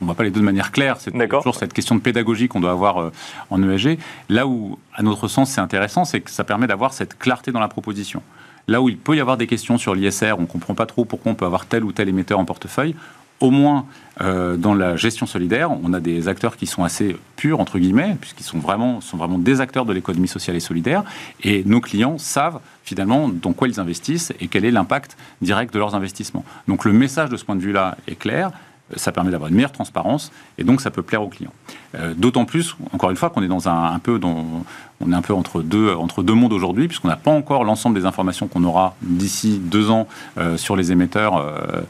on 0.00 0.04
ne 0.04 0.06
voit 0.06 0.14
pas 0.14 0.22
les 0.22 0.30
deux 0.30 0.40
de 0.40 0.44
manière 0.44 0.70
claire. 0.70 0.96
C'est 0.98 1.10
toujours 1.10 1.56
cette 1.56 1.72
question 1.72 1.96
de 1.96 2.00
pédagogie 2.00 2.46
qu'on 2.46 2.60
doit 2.60 2.70
avoir 2.70 3.10
en 3.50 3.62
ESG. 3.62 3.98
Là 4.28 4.46
où, 4.46 4.78
à 4.94 5.02
notre 5.02 5.26
sens, 5.26 5.50
c'est 5.50 5.60
intéressant, 5.60 6.04
c'est 6.04 6.20
que 6.20 6.30
ça 6.30 6.44
permet 6.44 6.68
d'avoir 6.68 6.92
cette 6.92 7.18
clarté 7.18 7.50
dans 7.50 7.60
la 7.60 7.68
proposition. 7.68 8.22
Là 8.68 8.80
où 8.80 8.88
il 8.88 8.96
peut 8.96 9.16
y 9.16 9.20
avoir 9.20 9.36
des 9.36 9.46
questions 9.46 9.78
sur 9.78 9.94
l'ISR, 9.94 10.34
on 10.38 10.42
ne 10.42 10.46
comprend 10.46 10.74
pas 10.74 10.86
trop 10.86 11.04
pourquoi 11.04 11.32
on 11.32 11.34
peut 11.34 11.46
avoir 11.46 11.66
tel 11.66 11.84
ou 11.84 11.92
tel 11.92 12.08
émetteur 12.08 12.38
en 12.38 12.44
portefeuille, 12.44 12.96
au 13.40 13.50
moins 13.50 13.86
euh, 14.22 14.56
dans 14.56 14.74
la 14.74 14.96
gestion 14.96 15.26
solidaire, 15.26 15.70
on 15.70 15.92
a 15.92 16.00
des 16.00 16.28
acteurs 16.28 16.56
qui 16.56 16.66
sont 16.66 16.84
assez 16.84 17.16
purs, 17.36 17.60
entre 17.60 17.78
guillemets, 17.78 18.16
puisqu'ils 18.20 18.44
sont 18.44 18.58
vraiment, 18.58 19.00
sont 19.00 19.16
vraiment 19.16 19.38
des 19.38 19.60
acteurs 19.60 19.84
de 19.84 19.92
l'économie 19.92 20.28
sociale 20.28 20.56
et 20.56 20.60
solidaire, 20.60 21.04
et 21.42 21.62
nos 21.64 21.80
clients 21.80 22.16
savent 22.16 22.60
finalement 22.82 23.28
dans 23.28 23.52
quoi 23.52 23.68
ils 23.68 23.78
investissent 23.78 24.32
et 24.40 24.48
quel 24.48 24.64
est 24.64 24.70
l'impact 24.70 25.16
direct 25.42 25.74
de 25.74 25.78
leurs 25.78 25.94
investissements. 25.94 26.44
Donc 26.66 26.84
le 26.84 26.92
message 26.92 27.28
de 27.28 27.36
ce 27.36 27.44
point 27.44 27.56
de 27.56 27.60
vue-là 27.60 27.98
est 28.08 28.16
clair, 28.16 28.52
ça 28.94 29.10
permet 29.10 29.30
d'avoir 29.30 29.48
une 29.48 29.56
meilleure 29.56 29.72
transparence, 29.72 30.30
et 30.58 30.64
donc 30.64 30.80
ça 30.80 30.90
peut 30.90 31.02
plaire 31.02 31.22
aux 31.22 31.28
clients. 31.28 31.52
Euh, 31.96 32.14
d'autant 32.16 32.44
plus, 32.44 32.76
encore 32.92 33.10
une 33.10 33.16
fois, 33.16 33.30
qu'on 33.30 33.42
est 33.42 33.48
dans 33.48 33.68
un, 33.68 33.92
un 33.92 33.98
peu 33.98 34.18
dans, 34.18 34.64
on 35.00 35.12
est 35.12 35.14
un 35.14 35.22
peu 35.22 35.34
entre 35.34 35.62
deux, 35.62 35.92
entre 35.94 36.22
deux 36.22 36.34
mondes 36.34 36.52
aujourd'hui, 36.52 36.86
puisqu'on 36.86 37.08
n'a 37.08 37.16
pas 37.16 37.30
encore 37.30 37.64
l'ensemble 37.64 37.98
des 37.98 38.06
informations 38.06 38.46
qu'on 38.46 38.64
aura 38.64 38.94
d'ici 39.02 39.58
deux 39.58 39.90
ans 39.90 40.06
euh, 40.38 40.56
sur 40.56 40.76
les 40.76 40.92
émetteurs, 40.92 41.36
euh, 41.36 41.82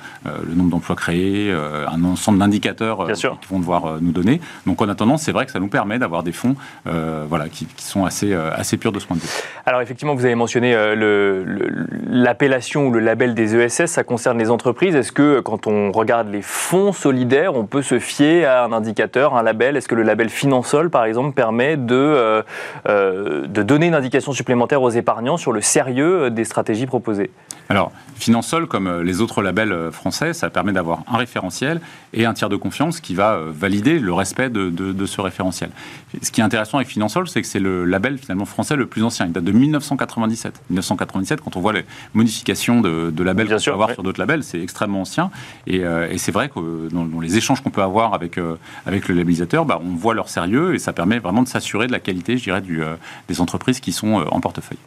le 0.47 0.55
nombre 0.55 0.71
d'emplois 0.71 0.97
créés, 0.97 1.53
un 1.53 2.05
ensemble 2.05 2.39
d'indicateurs 2.39 3.07
qui 3.13 3.49
vont 3.51 3.59
devoir 3.59 4.01
nous 4.01 4.13
donner. 4.13 4.41
Donc 4.67 4.81
en 4.81 4.89
attendant, 4.89 5.17
c'est 5.17 5.33
vrai 5.33 5.47
que 5.47 5.53
ça 5.53 5.61
nous 5.61 5.69
permet 5.69 5.99
d'avoir 5.99 6.23
des 6.23 6.33
fonds 6.33 6.57
voilà, 6.85 7.49
qui, 7.49 7.67
sont 7.79 8.05
assez, 8.05 8.33
assez 8.33 8.77
purs 8.77 8.93
de 8.93 8.99
ce 8.99 9.07
point 9.07 9.17
de 9.17 9.23
vue. 9.23 9.29
Alors 9.67 9.81
effectivement, 9.81 10.15
vous 10.15 10.25
avez 10.25 10.35
mentionné 10.35 10.75
l'appellation 12.09 12.89
ou 12.89 12.91
le 12.91 13.01
label 13.01 13.35
des 13.35 13.55
ESS, 13.55 13.87
ça 13.87 14.05
concerne 14.05 14.39
les 14.39 14.51
entreprises. 14.51 14.95
Est-ce 14.95 15.13
que 15.13 15.41
quand 15.41 15.67
on 15.67 15.93
regarde 15.93 16.29
les 16.31 16.43
fonds 16.43 16.86
solidaires, 16.93 17.55
on 17.55 17.67
peut 17.67 17.83
se 17.83 17.99
fier 17.99 18.45
à 18.45 18.65
un 18.65 18.73
indicateur, 18.73 19.35
un 19.35 19.43
label 19.43 19.77
Est-ce 19.77 19.89
que 19.89 19.95
le 19.95 20.03
label 20.03 20.29
Finansol, 20.29 20.91
par 20.91 21.05
exemple, 21.05 21.35
permet 21.35 21.77
de, 21.77 21.95
euh, 21.95 22.43
euh, 22.89 23.47
donner 23.47 23.87
une 23.87 23.95
indication 23.95 24.33
supplémentaire 24.33 24.83
aux 24.83 24.91
épargnants 24.91 25.37
sur 25.37 25.53
le 25.53 25.61
sérieux 25.61 26.31
des 26.31 26.45
stratégies 26.45 26.87
proposées? 26.87 27.31
Alors, 27.69 27.93
Finansol, 28.15 28.67
comme 28.67 28.87
euh, 28.87 29.03
les 29.03 29.21
autres 29.21 29.43
labels 29.43 29.91
français, 29.91 30.33
ça 30.33 30.51
permet 30.51 30.73
d'avoir 30.73 31.03
un 31.09 31.17
référentiel 31.17 31.81
et 32.13 32.25
un 32.25 32.35
tiers 32.35 32.49
de 32.49 32.57
confiance 32.57 33.01
qui 33.01 33.15
va 33.15 33.39
valider 33.47 33.99
le 33.99 34.13
respect 34.13 34.51
de, 34.51 35.07
ce 35.07 35.21
référentiel. 35.21 35.71
Ce 36.23 36.31
qui 36.31 36.41
est 36.41 36.45
intéressant 36.45 36.79
avec 36.79 36.89
Finansol, 36.89 37.29
c'est 37.29 37.43
que 37.43 37.49
c'est 37.49 37.61
le 37.61 37.85
label 37.85 38.19
finalement 38.19 38.45
français 38.45 38.77
le 38.77 38.87
plus 38.87 39.03
ancien. 39.03 39.27
Il 39.27 39.33
date 39.33 39.45
de 39.45 39.53
1997. 39.53 40.63
1997, 40.71 41.41
quand 41.41 41.57
on 41.57 41.61
voit 41.61 41.73
les 41.73 41.85
modifications 42.15 42.81
de, 42.81 43.11
de 43.11 43.23
labels 43.23 43.49
qu'on 43.49 43.57
peut 43.57 43.73
avoir 43.73 43.91
sur 43.93 44.03
d'autres 44.03 44.21
labels, 44.21 44.43
c'est 44.43 44.61
extrêmement 44.61 45.03
ancien. 45.03 45.31
Et, 45.67 45.79
et 45.79 46.19
c'est 46.19 46.33
vrai 46.33 46.49
que 46.49 46.89
dans, 46.91 47.21
les 47.21 47.37
échanges 47.37 47.61
qu'on 47.63 47.71
peut 47.71 47.83
avoir 47.83 48.15
avec, 48.15 48.39
avec 48.87 49.09
le 49.09 49.15
labellisateur, 49.15 49.65
bah, 49.65 49.81
on 49.83 49.95
voit 49.95 50.15
leur 50.15 50.29
sérieux 50.29 50.75
et 50.75 50.79
ça 50.79 50.93
permet 50.93 51.19
vraiment 51.19 51.43
de 51.43 51.49
s'assurer 51.49 51.87
de 51.87 51.93
la 51.93 52.01
qualité, 52.01 52.37
je 52.39 52.45
dirais, 52.45 52.61
du, 52.61 52.83
euh, 52.83 52.97
des 53.29 53.41
entreprises 53.41 53.81
qui 53.81 53.93
sont 53.93 54.21
euh, 54.21 54.25
en 54.31 54.41
portefeuille. 54.41 54.79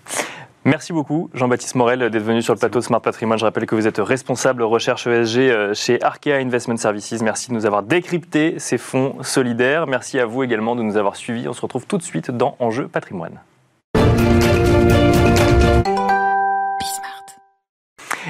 Merci 0.66 0.92
beaucoup 0.92 1.30
Jean-Baptiste 1.34 1.76
Morel 1.76 2.00
d'être 2.10 2.24
venu 2.24 2.42
sur 2.42 2.54
le 2.54 2.60
plateau 2.60 2.82
Smart 2.82 3.02
Patrimoine. 3.02 3.40
Je 3.40 3.46
rappelle 3.46 3.66
que 3.66 3.76
vous 3.76 3.88
êtes 3.88 3.98
responsable 3.98 4.62
recherche 4.64 5.08
ESG 5.08 5.38
euh, 5.38 5.74
chez 5.74 6.04
Arkea 6.04 6.34
Investment 6.34 6.76
Services. 6.76 7.22
Merci 7.22 7.50
de 7.50 7.56
nous 7.56 7.66
avoir 7.66 7.82
décrypté 7.82 8.60
ces 8.60 8.78
fonds 8.78 9.16
solidaires. 9.24 9.88
Merci 9.88 10.20
à 10.20 10.26
vous 10.26 10.44
également 10.44 10.76
de 10.76 10.84
nous 10.84 10.98
avoir 10.98 11.16
suivis. 11.16 11.48
On 11.48 11.54
se 11.54 11.62
retrouve 11.62 11.88
tout 11.88 11.98
de 11.98 12.04
suite 12.04 12.30
dans 12.30 12.58
Enjeu 12.60 12.90
Patrimoine. 12.90 13.40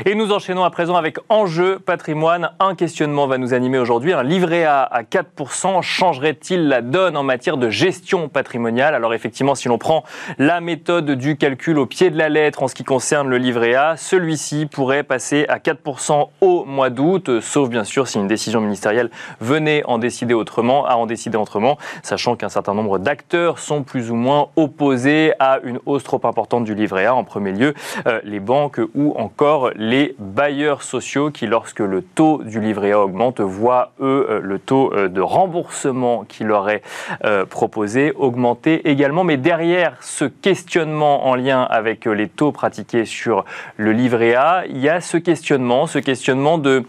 Et 0.06 0.16
nous 0.16 0.32
enchaînons 0.32 0.64
à 0.64 0.70
présent 0.70 0.96
avec 0.96 1.18
Enjeu 1.30 1.80
patrimoine. 1.80 2.52
Un 2.60 2.76
questionnement 2.76 3.28
va 3.28 3.38
nous 3.38 3.54
animer 3.54 3.80
aujourd'hui. 3.80 4.14
Un 4.14 4.24
livret 4.24 4.64
A 4.64 4.84
à 4.84 5.02
4% 5.04 5.82
changerait-il 5.82 6.68
la 6.68 6.82
donne 6.82 7.18
en 7.18 7.24
matière 7.24 7.58
de 7.58 7.70
gestion 7.70 8.30
patrimoniale? 8.30 8.94
Alors 8.94 9.14
effectivement, 9.14 9.56
si 9.56 9.68
l'on 9.68 9.78
prend 9.78 10.04
la 10.38 10.62
méthode 10.62 11.12
du 11.12 11.38
calcul 11.38 11.80
au 11.80 11.86
pied 11.86 12.10
de 12.12 12.18
la 12.18 12.30
lettre 12.30 12.64
en 12.64 12.68
ce 12.68 12.76
qui 12.76 12.84
concerne 12.84 13.30
le 13.30 13.38
livret 13.38 13.74
A, 13.76 13.98
celui-ci 13.98 14.68
pourrait 14.68 15.04
passer 15.04 15.46
à 15.50 15.58
4% 15.58 16.30
au 16.42 16.66
mois 16.66 16.90
d'août, 16.90 17.40
sauf 17.42 17.70
bien 17.70 17.84
sûr 17.84 18.08
si 18.08 18.18
une 18.20 18.28
décision 18.28 18.62
ministérielle 18.62 19.10
venait 19.42 19.84
en 19.86 19.98
décider 19.98 20.34
autrement, 20.34 20.86
à 20.86 20.96
en 20.96 21.06
décider 21.08 21.38
autrement, 21.38 21.78
sachant 22.04 22.36
qu'un 22.36 22.50
certain 22.50 22.74
nombre 22.74 23.00
d'acteurs 23.00 23.60
sont 23.60 23.84
plus 23.84 24.12
ou 24.12 24.16
moins 24.16 24.50
opposés 24.56 25.34
à 25.40 25.60
une 25.64 25.80
hausse 25.86 26.04
trop 26.04 26.22
importante 26.24 26.64
du 26.64 26.76
livret 26.76 27.06
A. 27.06 27.16
En 27.16 27.24
premier 27.24 27.52
lieu, 27.52 27.74
euh, 28.08 28.20
les 28.24 28.40
banques 28.40 28.80
ou 28.96 29.14
encore 29.18 29.72
les 29.80 30.14
bailleurs 30.20 30.84
sociaux 30.84 31.32
qui, 31.32 31.48
lorsque 31.48 31.80
le 31.80 32.02
taux 32.02 32.44
du 32.44 32.60
livret 32.60 32.92
A 32.92 33.00
augmente, 33.00 33.40
voient, 33.40 33.94
eux, 34.02 34.28
euh, 34.30 34.40
le 34.44 34.60
taux 34.60 34.94
euh, 34.94 35.08
de 35.08 35.22
remboursement 35.22 36.26
qui 36.28 36.44
leur 36.44 36.70
est 36.70 36.84
euh, 37.24 37.46
proposé 37.46 38.12
augmenter 38.12 38.90
également. 38.90 39.24
Mais 39.24 39.38
derrière 39.38 39.96
ce 40.02 40.26
questionnement 40.26 41.28
en 41.28 41.36
lien 41.36 41.62
avec 41.64 42.06
les 42.06 42.28
taux 42.28 42.52
pratiqués 42.52 43.06
sur 43.06 43.46
le 43.78 43.94
livret 43.94 44.36
A, 44.36 44.66
il 44.68 44.80
y 44.80 44.90
a 44.90 45.00
ce 45.00 45.16
questionnement, 45.16 45.88
ce 45.88 46.00
questionnement 46.00 46.58
de 46.58 46.84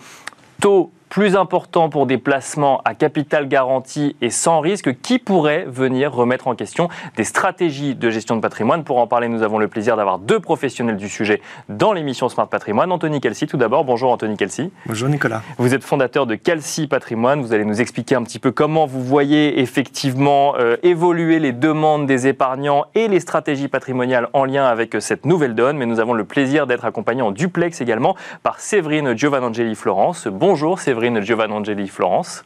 taux 0.61 0.91
plus 1.11 1.35
important 1.35 1.89
pour 1.89 2.07
des 2.07 2.19
placements 2.19 2.81
à 2.85 2.95
capital 2.95 3.49
garanti 3.49 4.15
et 4.23 4.31
sans 4.31 4.61
risque, 4.61 5.01
qui 5.03 5.19
pourrait 5.19 5.67
venir 5.67 6.15
remettre 6.15 6.47
en 6.47 6.55
question 6.55 6.89
des 7.17 7.25
stratégies 7.25 7.97
de 7.97 8.11
gestion 8.11 8.37
de 8.37 8.41
patrimoine? 8.41 8.85
Pour 8.85 8.99
en 8.99 9.09
parler, 9.09 9.29
nous 9.29 9.43
avons 9.43 9.59
le 9.59 9.67
plaisir 9.67 9.97
d'avoir 9.97 10.21
deux 10.21 10.39
professionnels 10.39 10.97
du 10.97 11.09
sujet 11.09 11.43
dans 11.69 11.93
l'émission 11.93 12.29
Smart 12.29 12.47
Patrimoine. 12.47 12.93
Anthony 12.93 13.21
Kelsey, 13.21 13.49
tout 13.49 13.57
d'abord. 13.57 13.85
Bonjour 13.85 14.13
Anthony 14.13 14.37
Kelsey. 14.37 14.71
Bonjour 14.87 15.09
Nicolas. 15.09 15.43
Vous 15.59 15.75
êtes 15.75 15.83
fondateur 15.83 16.27
de 16.27 16.37
Kelsey 16.37 16.87
Patrimoine. 16.87 17.43
Vous 17.43 17.53
allez 17.53 17.65
nous 17.65 17.81
expliquer 17.81 18.15
un 18.15 18.23
petit 18.23 18.39
peu 18.39 18.53
comment 18.53 18.87
vous 18.87 19.03
voyez 19.03 19.61
effectivement 19.61 20.55
euh, 20.61 20.77
évoluer 20.85 21.41
les 21.41 21.53
demandes 21.53 22.07
des 22.07 22.29
épargnants 22.29 22.85
et 22.95 23.09
les 23.09 23.19
stratégies 23.19 23.69
patrimoniales 23.69 24.29
en 24.33 24.45
lien 24.45 24.65
avec 24.65 24.95
euh, 24.95 25.01
cette 25.01 25.27
nouvelle 25.27 25.57
donne. 25.57 25.77
Mais 25.77 25.87
nous 25.87 25.99
avons 25.99 26.15
le 26.15 26.25
plaisir 26.25 26.69
d'être 26.69 26.85
accompagnés 26.85 27.23
en 27.23 27.33
duplex 27.33 27.81
également 27.81 28.15
par 28.45 28.61
Séverine 28.61 29.19
Giovanangeli 29.19 29.75
Florence. 29.75 30.29
Bonjour 30.29 30.79
Séverine. 30.79 31.00
Séverine 31.01 31.23
Giovannangeli 31.23 31.89
Florence. 31.89 32.45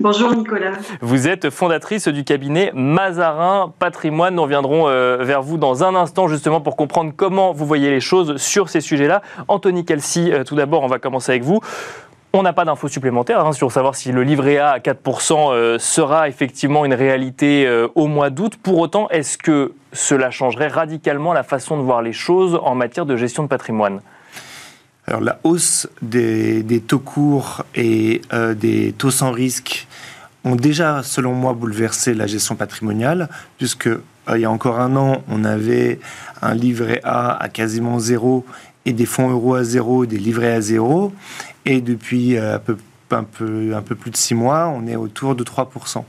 Bonjour 0.00 0.34
Nicolas. 0.34 0.72
Vous 1.00 1.28
êtes 1.28 1.48
fondatrice 1.50 2.08
du 2.08 2.24
cabinet 2.24 2.72
Mazarin 2.74 3.72
Patrimoine. 3.78 4.34
Nous 4.34 4.42
reviendrons 4.42 4.88
euh, 4.88 5.18
vers 5.20 5.42
vous 5.42 5.58
dans 5.58 5.84
un 5.84 5.94
instant 5.94 6.26
justement 6.26 6.60
pour 6.60 6.74
comprendre 6.74 7.12
comment 7.16 7.52
vous 7.52 7.66
voyez 7.66 7.90
les 7.90 8.00
choses 8.00 8.36
sur 8.38 8.68
ces 8.68 8.80
sujets-là. 8.80 9.22
Anthony 9.46 9.84
Kelsey, 9.84 10.32
euh, 10.32 10.42
tout 10.42 10.56
d'abord, 10.56 10.82
on 10.82 10.88
va 10.88 10.98
commencer 10.98 11.30
avec 11.30 11.44
vous. 11.44 11.60
On 12.32 12.42
n'a 12.42 12.52
pas 12.52 12.64
d'infos 12.64 12.88
supplémentaires 12.88 13.46
hein, 13.46 13.52
sur 13.52 13.70
savoir 13.70 13.94
si 13.94 14.10
le 14.10 14.24
livret 14.24 14.58
A 14.58 14.70
à 14.70 14.78
4% 14.80 15.52
euh, 15.52 15.78
sera 15.78 16.28
effectivement 16.28 16.84
une 16.84 16.94
réalité 16.94 17.70
au 17.94 18.08
mois 18.08 18.30
d'août. 18.30 18.54
Pour 18.60 18.78
autant, 18.78 19.08
est-ce 19.10 19.38
que 19.38 19.72
cela 19.92 20.32
changerait 20.32 20.66
radicalement 20.66 21.32
la 21.32 21.44
façon 21.44 21.76
de 21.76 21.82
voir 21.82 22.02
les 22.02 22.12
choses 22.12 22.58
en 22.60 22.74
matière 22.74 23.06
de 23.06 23.14
gestion 23.14 23.44
de 23.44 23.48
patrimoine? 23.48 24.00
La 25.20 25.38
hausse 25.44 25.88
des, 26.02 26.82
taux 26.86 26.98
courts 26.98 27.64
et 27.74 28.20
euh, 28.32 28.54
des 28.54 28.92
taux 28.92 29.10
sans 29.10 29.32
risque 29.32 29.86
ont 30.44 30.56
déjà, 30.56 31.02
selon 31.02 31.34
moi, 31.34 31.52
bouleversé 31.52 32.14
la 32.14 32.26
gestion 32.26 32.56
patrimoniale, 32.56 33.28
puisque 33.56 33.86
euh, 33.86 34.00
il 34.34 34.40
y 34.40 34.44
a 34.44 34.50
encore 34.50 34.80
un 34.80 34.96
an, 34.96 35.22
on 35.28 35.44
avait 35.44 35.98
un 36.42 36.54
livret 36.54 37.00
A 37.04 37.42
à 37.42 37.48
quasiment 37.48 37.98
zéro 37.98 38.44
et 38.84 38.92
des 38.92 39.06
fonds 39.06 39.30
euros 39.30 39.54
à 39.54 39.64
zéro, 39.64 40.06
des 40.06 40.18
livrets 40.18 40.52
à 40.52 40.60
zéro. 40.60 41.12
Et 41.64 41.80
depuis 41.80 42.36
euh, 42.36 42.56
un 42.56 43.82
peu 43.82 43.94
plus 43.94 44.10
de 44.10 44.16
six 44.16 44.34
mois, 44.34 44.68
on 44.68 44.86
est 44.86 44.96
autour 44.96 45.34
de 45.34 45.44
3%. 45.44 46.04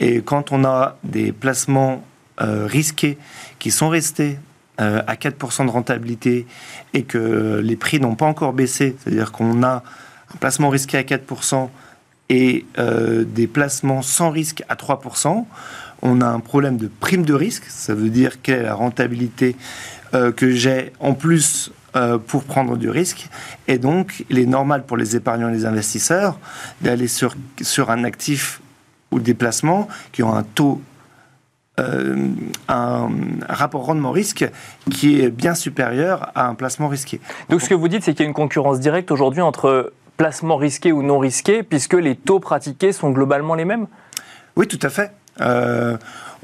Et 0.00 0.22
quand 0.22 0.52
on 0.52 0.64
a 0.64 0.96
des 1.04 1.32
placements 1.32 2.04
risqués 2.36 3.16
qui 3.60 3.70
sont 3.70 3.88
restés 3.88 4.38
à 4.78 5.14
4% 5.14 5.66
de 5.66 5.70
rentabilité 5.70 6.46
et 6.94 7.04
que 7.04 7.60
les 7.62 7.76
prix 7.76 8.00
n'ont 8.00 8.16
pas 8.16 8.26
encore 8.26 8.52
baissé, 8.52 8.96
c'est-à-dire 8.98 9.30
qu'on 9.30 9.62
a 9.62 9.84
un 10.34 10.36
placement 10.40 10.68
risqué 10.68 10.98
à 10.98 11.02
4% 11.02 11.68
et 12.28 12.66
des 12.76 13.46
placements 13.46 14.02
sans 14.02 14.30
risque 14.30 14.64
à 14.68 14.74
3%, 14.74 15.44
on 16.02 16.20
a 16.20 16.26
un 16.26 16.40
problème 16.40 16.76
de 16.76 16.88
prime 16.88 17.24
de 17.24 17.34
risque, 17.34 17.64
ça 17.68 17.94
veut 17.94 18.08
dire 18.08 18.42
quelle 18.42 18.60
est 18.60 18.64
la 18.64 18.74
rentabilité 18.74 19.54
que 20.10 20.50
j'ai 20.50 20.92
en 20.98 21.14
plus 21.14 21.70
euh, 21.96 22.18
pour 22.18 22.42
prendre 22.42 22.76
du 22.76 22.90
risque. 22.90 23.28
Et 23.68 23.78
donc, 23.78 24.24
il 24.28 24.40
est 24.40 24.46
normal 24.46 24.84
pour 24.84 24.96
les 24.96 25.14
épargnants 25.14 25.48
et 25.50 25.52
les 25.52 25.64
investisseurs 25.64 26.40
d'aller 26.80 27.06
sur, 27.06 27.36
sur 27.62 27.88
un 27.88 28.02
actif 28.02 28.60
ou 29.12 29.20
des 29.20 29.34
placements 29.34 29.86
qui 30.10 30.24
ont 30.24 30.34
un 30.34 30.42
taux 30.42 30.82
euh, 31.80 32.28
un 32.68 33.08
rapport 33.48 33.86
rendement-risque 33.86 34.48
qui 34.90 35.20
est 35.20 35.30
bien 35.30 35.54
supérieur 35.54 36.30
à 36.34 36.46
un 36.46 36.54
placement 36.54 36.88
risqué. 36.88 37.20
Donc 37.48 37.62
ce 37.62 37.68
que 37.68 37.74
vous 37.74 37.88
dites, 37.88 38.04
c'est 38.04 38.12
qu'il 38.12 38.20
y 38.20 38.26
a 38.26 38.28
une 38.28 38.34
concurrence 38.34 38.80
directe 38.80 39.10
aujourd'hui 39.10 39.42
entre 39.42 39.92
placement 40.16 40.56
risqué 40.56 40.92
ou 40.92 41.02
non 41.02 41.18
risqué, 41.18 41.62
puisque 41.62 41.94
les 41.94 42.14
taux 42.14 42.40
pratiqués 42.40 42.92
sont 42.92 43.10
globalement 43.10 43.54
les 43.54 43.64
mêmes? 43.64 43.86
Oui, 44.56 44.66
tout 44.66 44.78
à 44.82 44.88
fait. 44.88 45.12
Euh, 45.40 45.96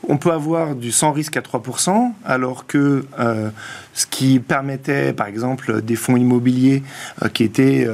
on 0.09 0.17
peut 0.17 0.33
avoir 0.33 0.75
du 0.75 0.93
sans 0.93 1.13
risque 1.13 1.37
à 1.37 1.41
3%, 1.41 2.13
alors 2.25 2.67
que 2.67 3.05
euh, 3.19 3.51
ce 3.95 4.07
qui 4.07 4.41
permettait, 4.41 5.13
par 5.13 5.27
exemple, 5.27 5.83
des 5.83 5.97
fonds 5.97 6.17
immobiliers 6.17 6.83
euh, 7.23 7.29
qui 7.29 7.45
étaient 7.45 7.87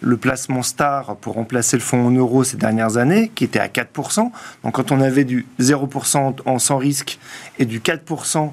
le 0.00 0.16
placement 0.16 0.62
star 0.62 1.16
pour 1.16 1.34
remplacer 1.34 1.76
le 1.76 1.82
fonds 1.82 2.06
en 2.06 2.10
euros 2.10 2.44
ces 2.44 2.56
dernières 2.56 2.96
années, 2.96 3.30
qui 3.34 3.44
était 3.44 3.58
à 3.58 3.68
4%. 3.68 4.30
Donc 4.64 4.74
quand 4.74 4.92
on 4.92 5.00
avait 5.00 5.24
du 5.24 5.46
0% 5.60 6.36
en 6.44 6.58
sans 6.58 6.78
risque 6.78 7.18
et 7.58 7.64
du 7.64 7.80
4% 7.80 8.50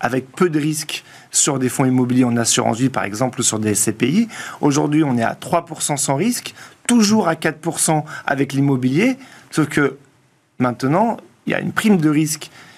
avec 0.00 0.32
peu 0.32 0.48
de 0.48 0.58
risque 0.58 1.04
sur 1.30 1.58
des 1.58 1.68
fonds 1.68 1.84
immobiliers 1.84 2.24
en 2.24 2.34
assurance 2.38 2.78
vie, 2.78 2.88
par 2.88 3.04
exemple, 3.04 3.42
sur 3.42 3.58
des 3.58 3.74
SCPI, 3.74 4.26
aujourd'hui 4.62 5.04
on 5.04 5.18
est 5.18 5.22
à 5.22 5.34
3% 5.34 5.98
sans 5.98 6.16
risque, 6.16 6.54
toujours 6.86 7.28
à 7.28 7.34
4% 7.34 8.04
avec 8.26 8.54
l'immobilier, 8.54 9.18
sauf 9.50 9.68
que 9.68 9.98
maintenant, 10.58 11.18
il 11.46 11.52
y 11.52 11.54
a 11.54 11.60
une 11.60 11.72
prime 11.72 11.98
de 11.98 12.08
risque 12.08 12.50
euh, 12.50 12.73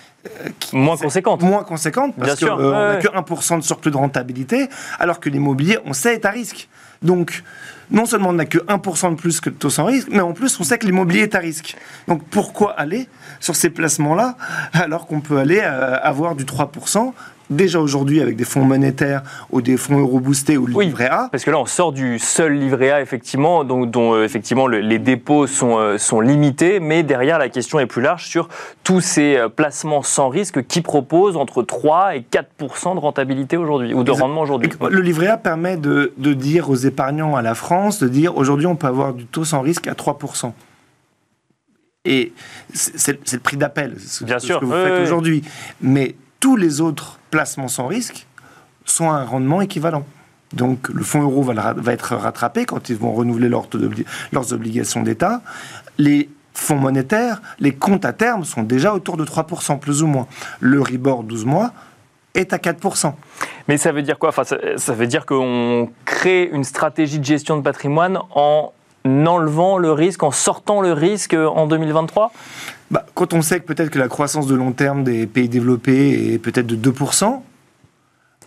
qui 0.58 0.76
moins 0.76 0.96
conséquente. 0.96 1.42
Moins 1.42 1.64
conséquente, 1.64 2.14
parce 2.18 2.40
qu'on 2.40 2.58
euh, 2.58 2.94
n'a 2.94 2.96
que 2.96 3.08
1% 3.08 3.58
de 3.58 3.64
surplus 3.64 3.90
de 3.90 3.96
rentabilité, 3.96 4.68
alors 4.98 5.20
que 5.20 5.28
l'immobilier, 5.28 5.78
on 5.84 5.92
sait, 5.92 6.14
est 6.14 6.24
à 6.24 6.30
risque. 6.30 6.68
Donc, 7.02 7.42
non 7.90 8.06
seulement 8.06 8.30
on 8.30 8.34
n'a 8.34 8.46
que 8.46 8.58
1% 8.58 9.10
de 9.10 9.14
plus 9.16 9.40
que 9.40 9.50
le 9.50 9.56
taux 9.56 9.70
sans 9.70 9.84
risque, 9.84 10.08
mais 10.10 10.20
en 10.20 10.32
plus, 10.32 10.58
on 10.60 10.64
sait 10.64 10.78
que 10.78 10.86
l'immobilier 10.86 11.22
est 11.22 11.34
à 11.34 11.38
risque. 11.38 11.76
Donc, 12.08 12.24
pourquoi 12.24 12.72
aller 12.72 13.08
sur 13.40 13.54
ces 13.54 13.70
placements-là, 13.70 14.36
alors 14.72 15.06
qu'on 15.06 15.20
peut 15.20 15.38
aller 15.38 15.60
euh, 15.62 15.98
avoir 16.02 16.34
du 16.34 16.44
3% 16.44 17.12
déjà 17.50 17.80
aujourd'hui 17.80 18.20
avec 18.20 18.36
des 18.36 18.44
fonds 18.44 18.64
monétaires 18.64 19.22
ou 19.50 19.60
des 19.60 19.76
fonds 19.76 19.98
euro 19.98 20.20
boostés 20.20 20.56
ou 20.56 20.66
le 20.66 20.80
livret 20.80 21.08
A. 21.08 21.28
Parce 21.30 21.44
que 21.44 21.50
là, 21.50 21.58
on 21.58 21.66
sort 21.66 21.92
du 21.92 22.18
seul 22.18 22.54
livret 22.54 22.90
A, 22.90 23.00
effectivement, 23.00 23.64
dont, 23.64 23.86
dont 23.86 24.14
euh, 24.14 24.24
effectivement 24.24 24.66
les 24.66 24.98
dépôts 24.98 25.46
sont, 25.46 25.78
euh, 25.78 25.98
sont 25.98 26.20
limités, 26.20 26.80
mais 26.80 27.02
derrière, 27.02 27.38
la 27.38 27.48
question 27.48 27.78
est 27.78 27.86
plus 27.86 28.02
large 28.02 28.26
sur 28.26 28.48
tous 28.84 29.00
ces 29.00 29.36
euh, 29.36 29.48
placements 29.48 30.02
sans 30.02 30.28
risque 30.28 30.66
qui 30.66 30.80
proposent 30.80 31.36
entre 31.36 31.62
3 31.62 32.16
et 32.16 32.22
4 32.22 32.48
de 32.58 33.00
rentabilité 33.00 33.56
aujourd'hui, 33.56 33.94
ou 33.94 34.04
de 34.04 34.10
rendement 34.10 34.42
aujourd'hui. 34.42 34.70
Le 34.90 35.00
livret 35.00 35.28
A 35.28 35.36
permet 35.36 35.76
de, 35.76 36.12
de, 36.16 36.32
dire 36.32 36.70
aux 36.70 36.76
épargnants 36.76 37.36
à 37.36 37.42
la 37.42 37.54
France, 37.54 37.98
de 37.98 38.08
dire 38.08 38.36
aujourd'hui, 38.36 38.66
on 38.66 38.76
peut 38.76 38.86
avoir 38.86 39.14
du 39.14 39.26
taux 39.26 39.44
sans 39.44 39.60
risque 39.60 39.86
à 39.86 39.94
3 39.94 40.18
et 42.06 42.32
c'est 42.72 43.32
le 43.32 43.38
prix 43.40 43.56
d'appel, 43.56 43.96
Bien 44.22 44.38
sûr, 44.38 44.56
ce 44.56 44.60
que 44.60 44.64
vous 44.64 44.72
faites 44.72 45.02
aujourd'hui. 45.02 45.42
Mais 45.80 46.14
tous 46.40 46.56
les 46.56 46.80
autres 46.80 47.18
placements 47.30 47.68
sans 47.68 47.86
risque 47.86 48.26
sont 48.84 49.10
à 49.10 49.14
un 49.14 49.24
rendement 49.24 49.60
équivalent. 49.60 50.04
Donc 50.52 50.88
le 50.88 51.02
fonds 51.02 51.22
euro 51.22 51.42
va, 51.42 51.74
être 51.92 52.14
rattrapé 52.14 52.64
quand 52.64 52.88
ils 52.88 52.96
vont 52.96 53.12
renouveler 53.12 53.48
leurs 53.48 54.52
obligations 54.52 55.02
d'État. 55.02 55.42
Les 55.98 56.30
fonds 56.54 56.76
monétaires, 56.76 57.42
les 57.58 57.72
comptes 57.72 58.04
à 58.04 58.12
terme 58.12 58.44
sont 58.44 58.62
déjà 58.62 58.94
autour 58.94 59.16
de 59.16 59.24
3%, 59.24 59.78
plus 59.78 60.02
ou 60.02 60.06
moins. 60.06 60.26
Le 60.60 60.80
Ribor 60.80 61.24
12 61.24 61.44
mois 61.44 61.72
est 62.34 62.52
à 62.52 62.58
4%. 62.58 63.12
Mais 63.68 63.76
ça 63.76 63.92
veut 63.92 64.02
dire 64.02 64.18
quoi? 64.18 64.28
Enfin, 64.28 64.44
ça 64.44 64.92
veut 64.92 65.06
dire 65.06 65.26
qu'on 65.26 65.90
crée 66.04 66.48
une 66.52 66.64
stratégie 66.64 67.18
de 67.18 67.24
gestion 67.24 67.56
de 67.56 67.62
patrimoine 67.62 68.18
en 68.34 68.72
enlevant 69.04 69.78
le 69.78 69.92
risque, 69.92 70.22
en 70.22 70.30
sortant 70.30 70.80
le 70.80 70.92
risque 70.92 71.34
en 71.34 71.66
2023 71.66 72.32
bah, 72.90 73.04
quand 73.14 73.32
on 73.34 73.42
sait 73.42 73.60
que 73.60 73.66
peut-être 73.66 73.90
que 73.90 73.98
la 73.98 74.08
croissance 74.08 74.46
de 74.46 74.54
long 74.54 74.72
terme 74.72 75.04
des 75.04 75.26
pays 75.26 75.48
développés 75.48 76.34
est 76.34 76.38
peut-être 76.38 76.66
de 76.66 76.76
2%, 76.76 77.40